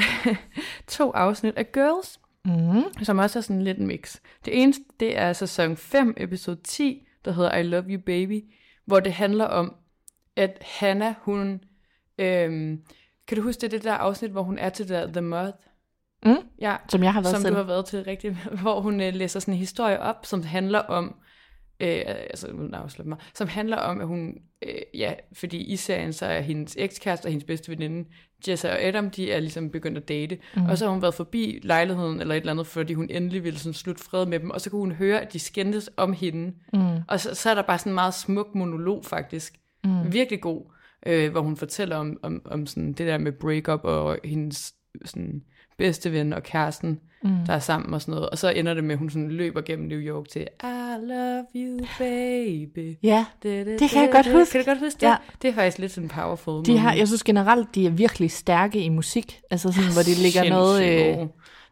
to 0.89 1.11
afsnit 1.11 1.55
af 1.57 1.73
Girls, 1.73 2.19
Mm. 2.45 3.05
som 3.05 3.19
også 3.19 3.39
er 3.39 3.41
sådan 3.41 3.63
lidt 3.63 3.79
en 3.79 3.87
mix. 3.87 4.17
Det 4.45 4.63
ene, 4.63 4.75
det 5.01 5.19
er 5.19 5.33
sæson 5.33 5.77
5, 5.77 6.15
episode 6.17 6.61
10, 6.65 7.07
der 7.25 7.33
hedder 7.33 7.57
I 7.57 7.63
Love 7.63 7.85
You 7.89 8.01
Baby, 8.07 8.43
hvor 8.87 9.01
det 9.01 9.13
handler 9.13 9.45
om, 9.45 9.75
at 10.37 10.59
Hannah, 10.67 11.15
hun... 11.23 11.61
Øhm, 12.23 12.83
kan 13.29 13.37
du 13.37 13.43
huske 13.43 13.61
det, 13.61 13.71
det 13.71 13.85
der 13.85 13.93
afsnit, 13.93 14.31
hvor 14.31 14.43
hun 14.43 14.59
er 14.59 14.69
til 14.69 14.89
der, 14.89 15.07
The 15.07 15.21
Moth? 15.21 15.57
Mm. 16.27 16.37
Ja, 16.61 16.77
Som 16.89 17.03
jeg 17.03 17.13
har 17.13 17.21
været 17.21 17.35
som 17.35 17.43
selv. 17.43 17.53
du 17.53 17.57
har 17.57 17.67
været 17.67 17.85
til 17.87 18.05
rigtig, 18.05 18.37
hvor 18.63 18.81
hun 18.81 19.01
øh, 19.01 19.15
læser 19.15 19.41
sådan 19.41 19.55
en 19.55 19.59
historie 19.59 20.01
op, 20.01 20.27
som 20.27 20.43
handler 20.43 20.79
om, 20.79 21.15
øh, 21.81 22.03
altså 22.07 22.69
afsløre 22.73 23.09
mig, 23.09 23.19
som 23.35 23.49
handler 23.49 23.77
om, 23.77 24.01
at 24.01 24.07
hun, 24.07 24.35
øh, 24.63 24.75
ja, 24.95 25.15
fordi 25.33 25.59
i 25.59 25.77
serien, 25.77 26.13
så 26.13 26.27
er 26.27 26.41
hendes 26.41 26.77
ekskæreste 26.79 27.27
og 27.27 27.31
hendes 27.31 27.45
bedste 27.45 27.71
veninde, 27.71 28.09
Jessa 28.49 28.71
og 28.71 28.83
Adam, 28.83 29.11
de 29.11 29.33
er 29.33 29.41
ligesom 29.41 29.71
begyndt 29.71 29.99
at 29.99 30.09
date, 30.09 30.39
mm. 30.57 30.65
og 30.65 30.79
så 30.79 30.85
har 30.85 30.93
hun 30.93 31.03
været 31.03 31.15
forbi 31.15 31.61
lejligheden 31.63 32.21
eller 32.21 32.35
et 32.35 32.41
eller 32.41 32.53
andet, 32.53 32.67
fordi 32.67 32.95
hun 32.95 33.11
endelig 33.11 33.45
ville 33.45 33.59
sådan 33.59 33.75
slutte 33.75 34.05
fred 34.05 34.27
med 34.27 34.41
dem, 34.41 34.51
og 34.51 34.61
så 34.61 34.71
kunne 34.71 34.81
hun 34.81 34.93
høre, 34.93 35.21
at 35.21 35.33
de 35.33 35.39
skændtes 35.39 35.91
om 35.97 36.13
hende, 36.13 36.53
mm. 36.73 36.97
og 37.09 37.21
så, 37.21 37.35
så 37.35 37.51
er 37.51 37.55
der 37.55 37.63
bare 37.63 37.79
sådan 37.79 37.91
en 37.91 37.95
meget 37.95 38.15
smuk 38.15 38.55
monolog 38.55 39.05
faktisk, 39.05 39.55
mm. 39.85 40.13
virkelig 40.13 40.41
god, 40.41 40.72
øh, 41.07 41.31
hvor 41.31 41.41
hun 41.41 41.57
fortæller 41.57 41.97
om, 41.97 42.19
om, 42.23 42.43
om 42.45 42.67
sådan 42.67 42.93
det 42.93 43.07
der 43.07 43.19
med 43.19 43.33
breakup 43.33 43.81
og 43.85 44.19
hendes 44.25 44.75
sådan 45.05 45.43
bedste 45.79 46.13
ven 46.13 46.33
og 46.33 46.43
kæresten, 46.43 47.01
mm. 47.23 47.31
der 47.47 47.53
er 47.53 47.59
sammen 47.59 47.95
og 47.95 48.01
sådan 48.03 48.13
noget. 48.15 48.31
Og 48.31 48.39
så 48.39 48.51
ender 48.51 48.75
det 48.75 48.85
med, 48.85 48.93
at 48.93 48.99
hun 48.99 49.11
sådan 49.11 49.31
løber 49.31 49.61
gennem 49.61 49.89
New 49.89 49.99
York 49.99 50.29
til 50.29 50.47
I 50.63 50.67
love 51.03 51.45
you, 51.55 51.79
baby. 51.99 52.97
Ja, 53.03 53.27
Det, 53.43 53.67
det 53.67 53.91
kan 53.91 54.03
jeg 54.03 54.11
godt 54.13 54.33
huske. 54.33 54.53
Kan 54.53 54.61
du 54.65 54.71
godt 54.71 54.79
huske 54.79 55.01
det? 55.01 55.07
Ja. 55.07 55.17
Det 55.43 55.49
er 55.51 55.55
faktisk 55.55 55.79
lidt 55.79 55.93
sådan 55.93 56.09
powerful. 56.09 56.65
de 56.67 56.79
har, 56.79 56.95
jeg 56.95 57.07
synes 57.09 57.23
generelt, 57.25 57.75
de 57.75 57.87
er 57.87 57.91
virkelig 57.91 58.31
stærke 58.31 58.81
i 58.85 58.89
musik. 58.89 59.41
Altså 59.51 59.73
sådan, 59.73 59.93
hvor 59.93 60.03
de 60.03 60.23
ligger 60.23 60.49
noget... 60.51 60.83
Øh. 60.83 61.27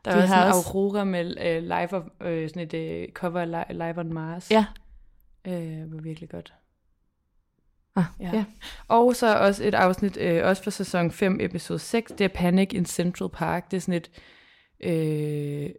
Der 0.04 0.10
de 0.16 0.22
er 0.22 0.26
har 0.26 0.42
en 0.46 0.48
også- 0.52 0.68
Aurora 0.74 1.04
med 1.04 1.34
øh, 1.46 1.62
live, 1.62 1.92
of, 1.92 2.02
øh, 2.22 2.48
sådan 2.48 2.62
et 2.62 2.74
øh, 2.74 3.08
cover 3.12 3.72
live 3.72 3.98
on 3.98 4.12
Mars. 4.14 4.50
ja. 4.50 4.64
Øh, 5.48 5.92
var 5.92 6.02
virkelig 6.02 6.28
godt. 6.30 6.52
Ah, 7.96 8.04
Ja. 8.20 8.30
ja. 8.32 8.44
Og 8.88 9.16
så 9.16 9.36
også 9.38 9.64
et 9.64 9.74
afsnit, 9.74 10.16
øh, 10.20 10.44
også 10.44 10.62
fra 10.62 10.70
sæson 10.70 11.10
5, 11.10 11.38
episode 11.40 11.78
6, 11.78 12.12
det 12.12 12.24
er 12.24 12.28
Panic 12.28 12.68
in 12.72 12.84
Central 12.86 13.28
Park. 13.28 13.70
Det 13.70 13.76
er 13.76 13.80
sådan 13.80 13.94
et, 13.94 14.10
øh, 14.90 15.70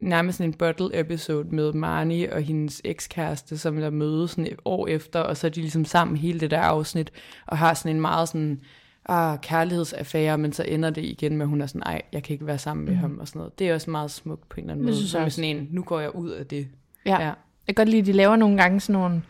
nærmest 0.00 0.40
en 0.40 0.52
bottle 0.54 1.00
episode 1.00 1.48
med 1.56 1.72
Marnie 1.72 2.32
og 2.32 2.42
hendes 2.42 2.80
ekskæreste, 2.84 3.58
som 3.58 3.76
der 3.76 3.90
mødes 3.90 4.30
sådan 4.30 4.46
et 4.46 4.58
år 4.64 4.86
efter, 4.86 5.20
og 5.20 5.36
så 5.36 5.46
er 5.46 5.50
de 5.50 5.60
ligesom 5.60 5.84
sammen 5.84 6.16
hele 6.16 6.40
det 6.40 6.50
der 6.50 6.60
afsnit, 6.60 7.12
og 7.46 7.58
har 7.58 7.74
sådan 7.74 7.96
en 7.96 8.00
meget 8.00 8.28
sådan, 8.28 8.60
ah, 9.08 9.38
kærlighedsaffære, 9.40 10.38
men 10.38 10.52
så 10.52 10.62
ender 10.68 10.90
det 10.90 11.04
igen 11.04 11.36
med, 11.36 11.44
at 11.44 11.48
hun 11.48 11.60
er 11.60 11.66
sådan, 11.66 11.82
ej, 11.82 12.02
jeg 12.12 12.22
kan 12.22 12.32
ikke 12.32 12.46
være 12.46 12.58
sammen 12.58 12.84
med 12.84 12.92
mm. 12.92 12.98
ham, 13.00 13.18
og 13.18 13.28
sådan 13.28 13.38
noget. 13.38 13.58
Det 13.58 13.68
er 13.68 13.74
også 13.74 13.90
meget 13.90 14.10
smukt 14.10 14.48
på 14.48 14.54
en 14.60 14.64
eller 14.64 14.72
anden 14.72 14.86
Det 14.86 14.90
måde. 14.92 14.96
synes 14.96 15.10
Som 15.10 15.18
jeg 15.18 15.26
også. 15.26 15.36
sådan 15.36 15.56
en, 15.56 15.68
nu 15.70 15.82
går 15.82 16.00
jeg 16.00 16.14
ud 16.14 16.30
af 16.30 16.46
det. 16.46 16.68
ja. 17.06 17.20
Ja. 17.22 17.32
Jeg 17.66 17.74
kan 17.76 17.84
godt 17.84 17.88
lide, 17.88 18.00
at 18.00 18.06
de 18.06 18.12
laver 18.12 18.36
nogle 18.36 18.56
gange 18.56 18.80
sådan 18.80 19.00
nogle, 19.00 19.22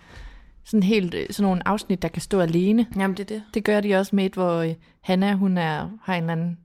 sådan 0.67 0.83
helt, 0.83 1.15
øh, 1.15 1.27
sådan 1.31 1.49
nogle 1.49 1.69
afsnit, 1.69 2.03
der 2.03 2.09
kan 2.09 2.23
stå 2.23 2.41
alene. 2.41 2.87
Jamen, 2.97 3.17
det 3.17 3.31
er 3.31 3.35
det. 3.35 3.43
Det 3.55 3.65
gør 3.65 3.81
de 3.81 3.95
også 3.95 4.17
med 4.17 4.27
et, 4.27 4.35
hvor 4.35 4.57
øh, 4.57 4.75
Hanna, 5.01 5.35
hun 5.35 5.59
er, 5.59 5.91
har 6.03 6.15
en 6.15 6.23
eller 6.23 6.33
anden 6.33 6.59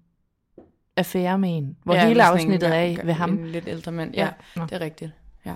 affære 0.98 1.40
med 1.40 1.58
en, 1.58 1.78
hvor 1.84 1.94
ja, 1.94 2.08
hele 2.08 2.24
afsnittet 2.24 2.68
en, 2.68 2.74
er 2.74 2.82
ja, 2.82 2.98
ved 3.04 3.14
ham. 3.14 3.30
En 3.30 3.48
lidt 3.48 3.68
ældre 3.68 3.92
mand, 3.92 4.14
ja. 4.16 4.30
Ja 4.58 4.62
det 4.62 4.72
er 4.72 4.80
rigtigt. 4.80 5.12
Ja. 5.46 5.54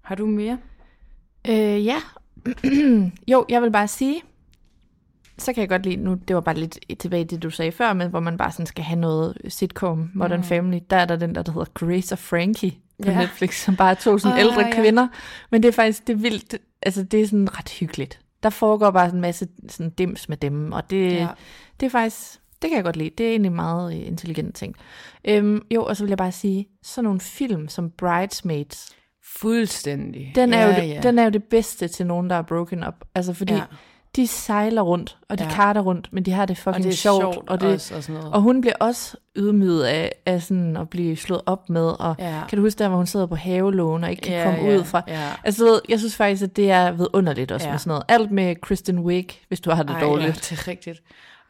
Har 0.00 0.14
du 0.14 0.26
mere? 0.26 0.58
Øh, 1.48 1.86
ja. 1.86 1.96
jo, 3.32 3.46
jeg 3.48 3.62
vil 3.62 3.70
bare 3.72 3.88
sige, 3.88 4.22
så 5.38 5.52
kan 5.52 5.60
jeg 5.60 5.68
godt 5.68 5.82
lide, 5.82 5.96
nu 5.96 6.14
det 6.14 6.36
var 6.36 6.40
bare 6.40 6.54
lidt 6.54 6.78
tilbage 6.98 7.22
i 7.22 7.26
det, 7.26 7.42
du 7.42 7.50
sagde 7.50 7.72
før, 7.72 7.92
men 7.92 8.10
hvor 8.10 8.20
man 8.20 8.36
bare 8.36 8.52
sådan 8.52 8.66
skal 8.66 8.84
have 8.84 9.00
noget 9.00 9.36
sitcom, 9.48 10.10
Modern 10.14 10.40
mm. 10.40 10.44
Family, 10.44 10.78
der 10.90 10.96
er 10.96 11.04
der 11.04 11.16
den 11.16 11.34
der, 11.34 11.42
der 11.42 11.52
hedder 11.52 11.70
Grace 11.74 12.14
og 12.14 12.18
Frankie 12.18 12.72
på 13.02 13.10
Ja. 13.10 13.18
Netflix, 13.20 13.62
som 13.64 13.76
bare 13.76 13.90
er 13.90 13.94
to 13.94 14.18
sådan 14.18 14.34
Åh, 14.34 14.40
ældre 14.40 14.60
ja. 14.66 14.80
kvinder. 14.80 15.08
Men 15.50 15.62
det 15.62 15.68
er 15.68 15.72
faktisk, 15.72 16.06
det 16.06 16.12
er 16.12 16.16
vildt, 16.16 16.54
altså 16.82 17.02
det 17.02 17.22
er 17.22 17.26
sådan 17.26 17.58
ret 17.58 17.68
hyggeligt. 17.68 18.20
Der 18.42 18.50
foregår 18.50 18.90
bare 18.90 19.06
sådan 19.06 19.16
en 19.16 19.20
masse 19.22 19.48
sådan 19.68 19.90
dims 19.90 20.28
med 20.28 20.36
dem, 20.36 20.72
og 20.72 20.90
det, 20.90 21.12
ja. 21.12 21.14
Ja. 21.16 21.28
det 21.80 21.86
er 21.86 21.90
faktisk, 21.90 22.40
det 22.62 22.70
kan 22.70 22.76
jeg 22.76 22.84
godt 22.84 22.96
lide. 22.96 23.10
Det 23.18 23.26
er 23.26 23.30
egentlig 23.30 23.52
meget 23.52 23.94
øh, 24.00 24.06
intelligent 24.06 24.54
ting. 24.56 24.74
Øhm, 25.24 25.62
jo, 25.74 25.84
og 25.84 25.96
så 25.96 26.04
vil 26.04 26.08
jeg 26.08 26.18
bare 26.18 26.32
sige, 26.32 26.68
sådan 26.82 27.04
nogle 27.04 27.20
film 27.20 27.68
som 27.68 27.90
Bridesmaids, 27.90 28.92
Fuldstændig. 29.38 30.32
den 30.34 30.52
er, 30.52 30.60
ja, 30.60 30.66
jo 30.66 30.82
det, 30.82 30.88
ja. 30.94 31.00
den 31.00 31.18
er 31.18 31.24
jo 31.24 31.30
det 31.30 31.44
bedste 31.44 31.88
til 31.88 32.06
nogen, 32.06 32.30
der 32.30 32.36
er 32.36 32.42
broken 32.42 32.86
up. 32.86 32.94
Altså 33.14 33.32
fordi 33.32 33.52
ja. 33.54 33.62
De 34.16 34.26
sejler 34.26 34.82
rundt, 34.82 35.18
og 35.28 35.38
de 35.38 35.44
ja. 35.44 35.50
Karter 35.50 35.80
rundt, 35.80 36.08
men 36.12 36.22
de 36.24 36.30
har 36.32 36.46
det 36.46 36.50
og 36.58 36.62
fucking 36.62 36.84
det 36.84 36.92
er 36.92 36.96
sjovt. 36.96 37.20
sjovt, 37.34 37.48
og, 37.48 37.60
det, 37.60 37.74
også, 37.74 37.94
og 37.94 38.02
sådan 38.02 38.20
noget. 38.20 38.34
og 38.34 38.40
hun 38.42 38.60
bliver 38.60 38.74
også 38.80 39.16
ydmyget 39.36 39.84
af, 39.84 40.12
af 40.26 40.42
sådan 40.42 40.76
at 40.76 40.90
blive 40.90 41.16
slået 41.16 41.42
op 41.46 41.70
med. 41.70 41.86
Og 42.00 42.16
Ja. 42.18 42.42
kan 42.48 42.58
du 42.58 42.62
huske 42.64 42.78
der, 42.78 42.88
hvor 42.88 42.96
hun 42.96 43.06
sidder 43.06 43.26
på 43.26 43.34
havelågen 43.36 44.04
og 44.04 44.10
ikke 44.10 44.22
kan 44.22 44.32
Ja, 44.36 44.44
komme 44.44 44.70
ja, 44.70 44.78
ud 44.78 44.84
fra... 44.84 45.02
ja. 45.08 45.30
Altså, 45.44 45.80
jeg 45.88 45.98
synes 45.98 46.16
faktisk, 46.16 46.42
at 46.42 46.56
det 46.56 46.70
er 46.70 46.92
vidunderligt 46.92 47.52
også. 47.52 47.66
Ja. 47.66 47.72
med 47.72 47.78
sådan 47.78 47.88
noget. 47.88 48.04
Alt 48.08 48.30
med 48.30 48.56
Kristen 48.56 48.98
Wiig, 48.98 49.28
hvis 49.48 49.60
du 49.60 49.70
har 49.70 49.82
det 49.82 49.92
Ej, 49.94 50.00
dårligt. 50.00 50.28
Ja, 50.28 50.32
det 50.32 50.52
er 50.52 50.68
rigtigt. 50.68 51.02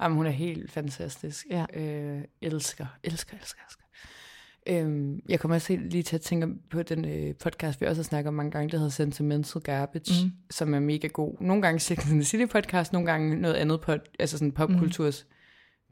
Jamen, 0.02 0.16
hun 0.16 0.26
er 0.26 0.30
helt 0.30 0.72
fantastisk. 0.72 1.46
Ja. 1.50 1.64
Øh, 1.80 2.18
elsker, 2.42 2.86
elsker, 3.04 3.36
elsker, 3.36 3.60
elsker. 3.66 3.83
Øhm, 4.66 5.20
jeg 5.28 5.40
kommer 5.40 5.54
også 5.54 5.72
helt 5.72 5.90
lige 5.90 6.02
til 6.02 6.16
at 6.16 6.22
tænke 6.22 6.48
på 6.70 6.82
den 6.82 7.04
øh, 7.04 7.34
podcast, 7.34 7.80
vi 7.80 7.86
også 7.86 8.02
har 8.02 8.04
snakket 8.04 8.28
om 8.28 8.34
mange 8.34 8.50
gange, 8.50 8.70
der 8.70 8.76
hedder 8.76 8.90
Sentimental 8.90 9.62
Garbage, 9.62 10.24
mm. 10.24 10.30
som 10.50 10.74
er 10.74 10.80
mega 10.80 11.06
god. 11.06 11.36
Nogle 11.40 11.62
gange 11.62 11.80
Sex 11.80 11.98
and 11.98 12.20
the 12.20 12.24
City 12.24 12.52
podcast, 12.52 12.92
nogle 12.92 13.10
gange 13.10 13.36
noget 13.36 13.54
andet, 13.54 13.80
pod, 13.80 13.98
altså 14.18 14.38
sådan 14.38 14.52
popkulturs 14.52 15.26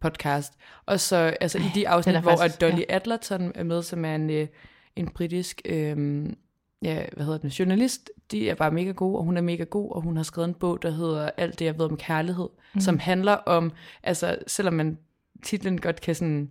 podcast. 0.00 0.52
Og 0.86 1.00
så 1.00 1.16
altså 1.16 1.58
i 1.58 1.70
de 1.74 1.88
afsnit, 1.88 2.20
hvor 2.20 2.36
faktisk- 2.36 2.60
Dolly 2.60 2.78
ja. 2.78 2.84
Adlerton 2.88 3.52
er 3.54 3.64
med, 3.64 3.82
som 3.82 4.04
er 4.04 4.14
en, 4.14 4.30
øh, 4.30 4.46
en 4.96 5.08
britisk 5.08 5.62
øh, 5.64 6.26
ja, 6.82 7.04
hvad 7.12 7.24
hedder 7.24 7.38
den, 7.38 7.50
journalist, 7.50 8.10
de 8.30 8.50
er 8.50 8.54
bare 8.54 8.70
mega 8.70 8.90
gode, 8.90 9.18
og 9.18 9.24
hun 9.24 9.36
er 9.36 9.40
mega 9.40 9.64
god, 9.64 9.92
og 9.92 10.02
hun 10.02 10.16
har 10.16 10.22
skrevet 10.22 10.48
en 10.48 10.54
bog, 10.54 10.82
der 10.82 10.90
hedder 10.90 11.30
Alt 11.36 11.58
det, 11.58 11.64
jeg 11.64 11.78
ved 11.78 11.84
om 11.84 11.96
kærlighed, 11.96 12.48
mm. 12.74 12.80
som 12.80 12.98
handler 12.98 13.32
om, 13.32 13.72
altså 14.02 14.38
selvom 14.46 14.74
man 14.74 14.98
titlen 15.42 15.80
godt 15.80 16.00
kan 16.00 16.14
sådan 16.14 16.50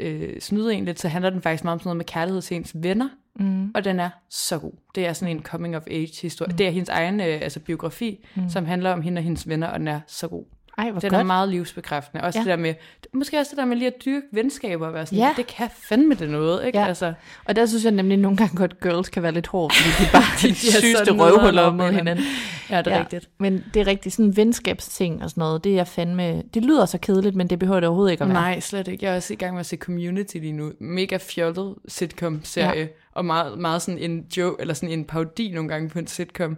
øh, 0.00 0.40
snyde 0.40 0.74
en 0.74 0.84
lidt, 0.84 1.00
så 1.00 1.08
handler 1.08 1.30
den 1.30 1.42
faktisk 1.42 1.64
meget 1.64 1.72
om 1.72 1.80
sådan 1.80 1.88
noget 1.88 1.96
med 1.96 2.04
kærlighed 2.04 2.42
til 2.42 2.56
ens 2.56 2.72
venner, 2.74 3.08
mm. 3.36 3.70
og 3.74 3.84
den 3.84 4.00
er 4.00 4.10
så 4.30 4.58
god. 4.58 4.72
Det 4.94 5.06
er 5.06 5.12
sådan 5.12 5.36
en 5.36 5.42
coming 5.42 5.76
of 5.76 5.82
age 5.86 6.22
historie. 6.22 6.50
Mm. 6.50 6.56
Det 6.56 6.66
er 6.66 6.70
hendes 6.70 6.88
egen 6.88 7.20
øh, 7.20 7.38
altså 7.42 7.60
biografi, 7.60 8.26
mm. 8.34 8.48
som 8.48 8.66
handler 8.66 8.92
om 8.92 9.02
hende 9.02 9.18
og 9.18 9.22
hendes 9.22 9.48
venner, 9.48 9.66
og 9.66 9.78
den 9.78 9.88
er 9.88 10.00
så 10.06 10.28
god. 10.28 10.44
Ej, 10.78 10.90
hvor 10.90 11.00
Den 11.00 11.10
godt. 11.10 11.20
er 11.20 11.24
meget 11.24 11.48
livsbekræftende. 11.48 12.24
Også 12.24 12.38
Ja. 12.38 12.42
det 12.44 12.50
der 12.50 12.56
med, 12.56 12.74
måske 13.14 13.38
også 13.38 13.50
det 13.50 13.58
der 13.58 13.64
med 13.64 13.76
lige 13.76 13.86
at 13.86 14.04
dyrke 14.04 14.26
venskaber 14.32 14.86
og 14.86 14.94
være 14.94 15.06
sådan, 15.06 15.18
Ja. 15.18 15.34
det 15.36 15.46
kan 15.46 15.68
fandme 15.74 16.14
det 16.14 16.30
noget, 16.30 16.66
ikke? 16.66 16.78
Ja. 16.78 16.86
Altså, 16.86 17.12
Og 17.44 17.56
der 17.56 17.66
synes 17.66 17.84
jeg 17.84 17.92
nemlig 17.92 18.18
nogle 18.18 18.36
gange 18.36 18.56
godt, 18.56 18.80
girls 18.80 19.08
kan 19.08 19.22
være 19.22 19.32
lidt 19.32 19.46
hårde, 19.46 19.74
fordi 19.74 20.04
de 20.04 20.10
bare 20.12 20.22
de, 20.42 20.48
de 20.48 20.54
sygeste 20.54 21.12
røvhuller 21.12 21.72
mod 21.72 21.84
hinanden. 21.90 21.96
hinanden. 21.98 22.24
ja, 22.70 22.78
det 22.78 22.86
er 22.86 22.94
ja. 22.96 23.00
rigtigt. 23.00 23.28
Men 23.38 23.64
det 23.74 23.80
er 23.80 23.86
rigtigt, 23.86 24.14
sådan 24.14 24.36
venskabsting 24.36 25.22
og 25.22 25.30
sådan 25.30 25.40
noget, 25.40 25.64
det 25.64 25.78
er 25.78 25.84
fandme, 25.84 26.42
det 26.54 26.64
lyder 26.64 26.86
så 26.86 26.98
kedeligt, 26.98 27.34
men 27.36 27.50
det 27.50 27.58
behøver 27.58 27.80
det 27.80 27.88
overhovedet 27.88 28.12
ikke 28.12 28.24
at 28.24 28.28
være. 28.30 28.40
Nej, 28.40 28.60
slet 28.60 28.88
ikke. 28.88 29.04
Jeg 29.06 29.12
er 29.12 29.16
også 29.16 29.32
i 29.32 29.36
gang 29.36 29.54
med 29.54 29.60
at 29.60 29.66
se 29.66 29.76
Community 29.76 30.36
lige 30.36 30.52
nu. 30.52 30.72
Mega 30.80 31.16
fjollet 31.16 31.74
sitcom-serie. 31.88 32.80
Ja. 32.80 32.86
Og 33.14 33.24
meget, 33.24 33.58
meget 33.58 33.82
sådan 33.82 33.98
en 33.98 34.24
joke, 34.36 34.56
eller 34.60 34.74
sådan 34.74 34.88
en 34.98 35.04
parodi 35.04 35.50
nogle 35.54 35.68
gange 35.68 35.88
på 35.88 35.98
en 35.98 36.06
sitcom. 36.06 36.56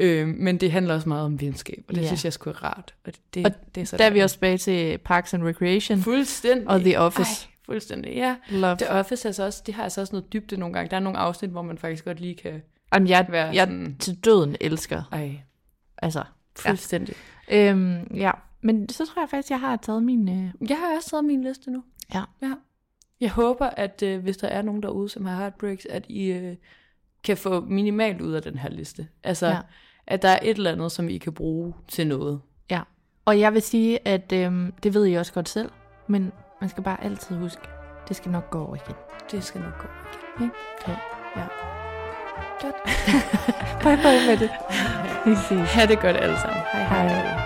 Øh, 0.00 0.28
men 0.28 0.56
det 0.58 0.72
handler 0.72 0.94
også 0.94 1.08
meget 1.08 1.24
om 1.24 1.40
venskab, 1.40 1.84
og 1.88 1.94
det 1.94 2.02
Ja. 2.02 2.06
synes 2.06 2.24
jeg 2.24 2.32
er 2.52 2.64
rart. 2.64 2.94
Og 3.04 3.12
det, 3.12 3.20
det, 3.34 3.46
Og 3.46 3.52
det 3.74 3.80
er 3.80 3.84
så 3.84 3.96
Der 3.96 4.04
er 4.04 4.10
vi 4.10 4.20
også 4.20 4.36
tilbage 4.36 4.58
til 4.58 4.98
Parks 4.98 5.34
and 5.34 5.42
Recreation 5.44 5.98
Fuldstændig. 6.00 6.68
og 6.68 6.80
The 6.80 6.98
Office. 7.00 7.46
Ej, 7.48 7.52
fuldstændig, 7.66 8.14
ja. 8.14 8.36
Love. 8.50 8.76
The 8.76 8.90
Office 8.90 9.28
er 9.28 9.32
så 9.32 9.44
også, 9.44 9.62
de 9.66 9.74
har 9.74 9.82
altså 9.82 10.00
også 10.00 10.12
noget 10.12 10.32
dybde 10.32 10.56
nogle 10.56 10.72
gange. 10.72 10.90
Der 10.90 10.96
er 10.96 11.00
nogle 11.00 11.18
afsnit, 11.18 11.50
hvor 11.50 11.62
man 11.62 11.78
faktisk 11.78 12.04
godt 12.04 12.20
lige 12.20 12.34
kan... 12.34 12.62
Jamen, 12.94 13.08
jeg, 13.08 13.26
være 13.28 13.46
jeg 13.46 13.66
sådan- 13.66 13.96
til 13.98 14.14
døden 14.24 14.56
elsker. 14.60 15.02
Ej, 15.12 15.40
Altså, 16.02 16.22
fuldstændig. 16.58 17.14
ja. 17.50 17.70
Øhm, 17.70 18.14
ja. 18.14 18.30
Men 18.62 18.88
så 18.88 19.06
tror 19.06 19.22
jeg 19.22 19.28
faktisk, 19.30 19.50
jeg 19.50 19.60
har 19.60 19.76
taget 19.76 20.02
min... 20.02 20.28
Øh, 20.28 20.68
Jeg 20.70 20.76
har 20.76 20.96
også 20.96 21.10
taget 21.10 21.24
min 21.24 21.44
liste 21.44 21.70
nu. 21.70 21.82
ja. 22.14 22.22
Ja. 22.42 22.52
Jeg 23.20 23.30
håber, 23.30 23.66
at 23.66 24.02
øh, 24.02 24.22
hvis 24.22 24.36
der 24.36 24.48
er 24.48 24.62
nogen 24.62 24.82
derude, 24.82 25.08
som 25.08 25.24
har 25.26 25.36
heartbreaks, 25.36 25.86
at 25.86 26.04
I 26.08 26.26
øh, 26.32 26.56
kan 27.24 27.36
få 27.36 27.60
minimalt 27.60 28.20
ud 28.20 28.32
af 28.32 28.42
den 28.42 28.58
her 28.58 28.70
liste. 28.70 29.08
Altså, 29.24 29.46
Ja. 29.46 29.58
At 30.10 30.22
der 30.22 30.28
er 30.28 30.38
et 30.42 30.56
eller 30.56 30.72
andet, 30.72 30.92
som 30.92 31.08
I 31.08 31.18
kan 31.18 31.32
bruge 31.32 31.74
til 31.88 32.06
noget. 32.06 32.40
ja. 32.70 32.80
Og 33.24 33.40
jeg 33.40 33.52
vil 33.54 33.62
sige, 33.62 34.08
at 34.08 34.32
øhm, 34.32 34.72
det 34.82 34.94
ved 34.94 35.06
I 35.06 35.14
også 35.14 35.32
godt 35.32 35.48
selv, 35.48 35.70
men 36.06 36.32
man 36.60 36.70
skal 36.70 36.82
bare 36.82 37.04
altid 37.04 37.36
huske, 37.36 37.62
det 38.08 38.16
skal 38.16 38.30
nok 38.30 38.50
gå 38.50 38.64
over 38.66 38.74
igen. 38.74 38.94
Det 39.30 39.44
skal 39.44 39.60
nok 39.60 39.78
gå 39.78 39.86
igen. 40.38 40.44
Ikke? 40.44 40.54
Ja. 40.88 40.96
Ja. 41.36 41.46
Godt. 42.60 42.74
Bye 43.84 43.96
bye 43.96 44.26
med 44.28 44.36
det. 44.36 44.50
Vi 45.26 45.34
ses. 45.34 45.70
Ha' 45.74 45.86
det 45.86 46.00
godt 46.00 46.16
alle 46.16 46.36
sammen. 46.38 46.62
Hej 46.72 46.82
hej. 46.82 47.08
Hej. 47.08 47.39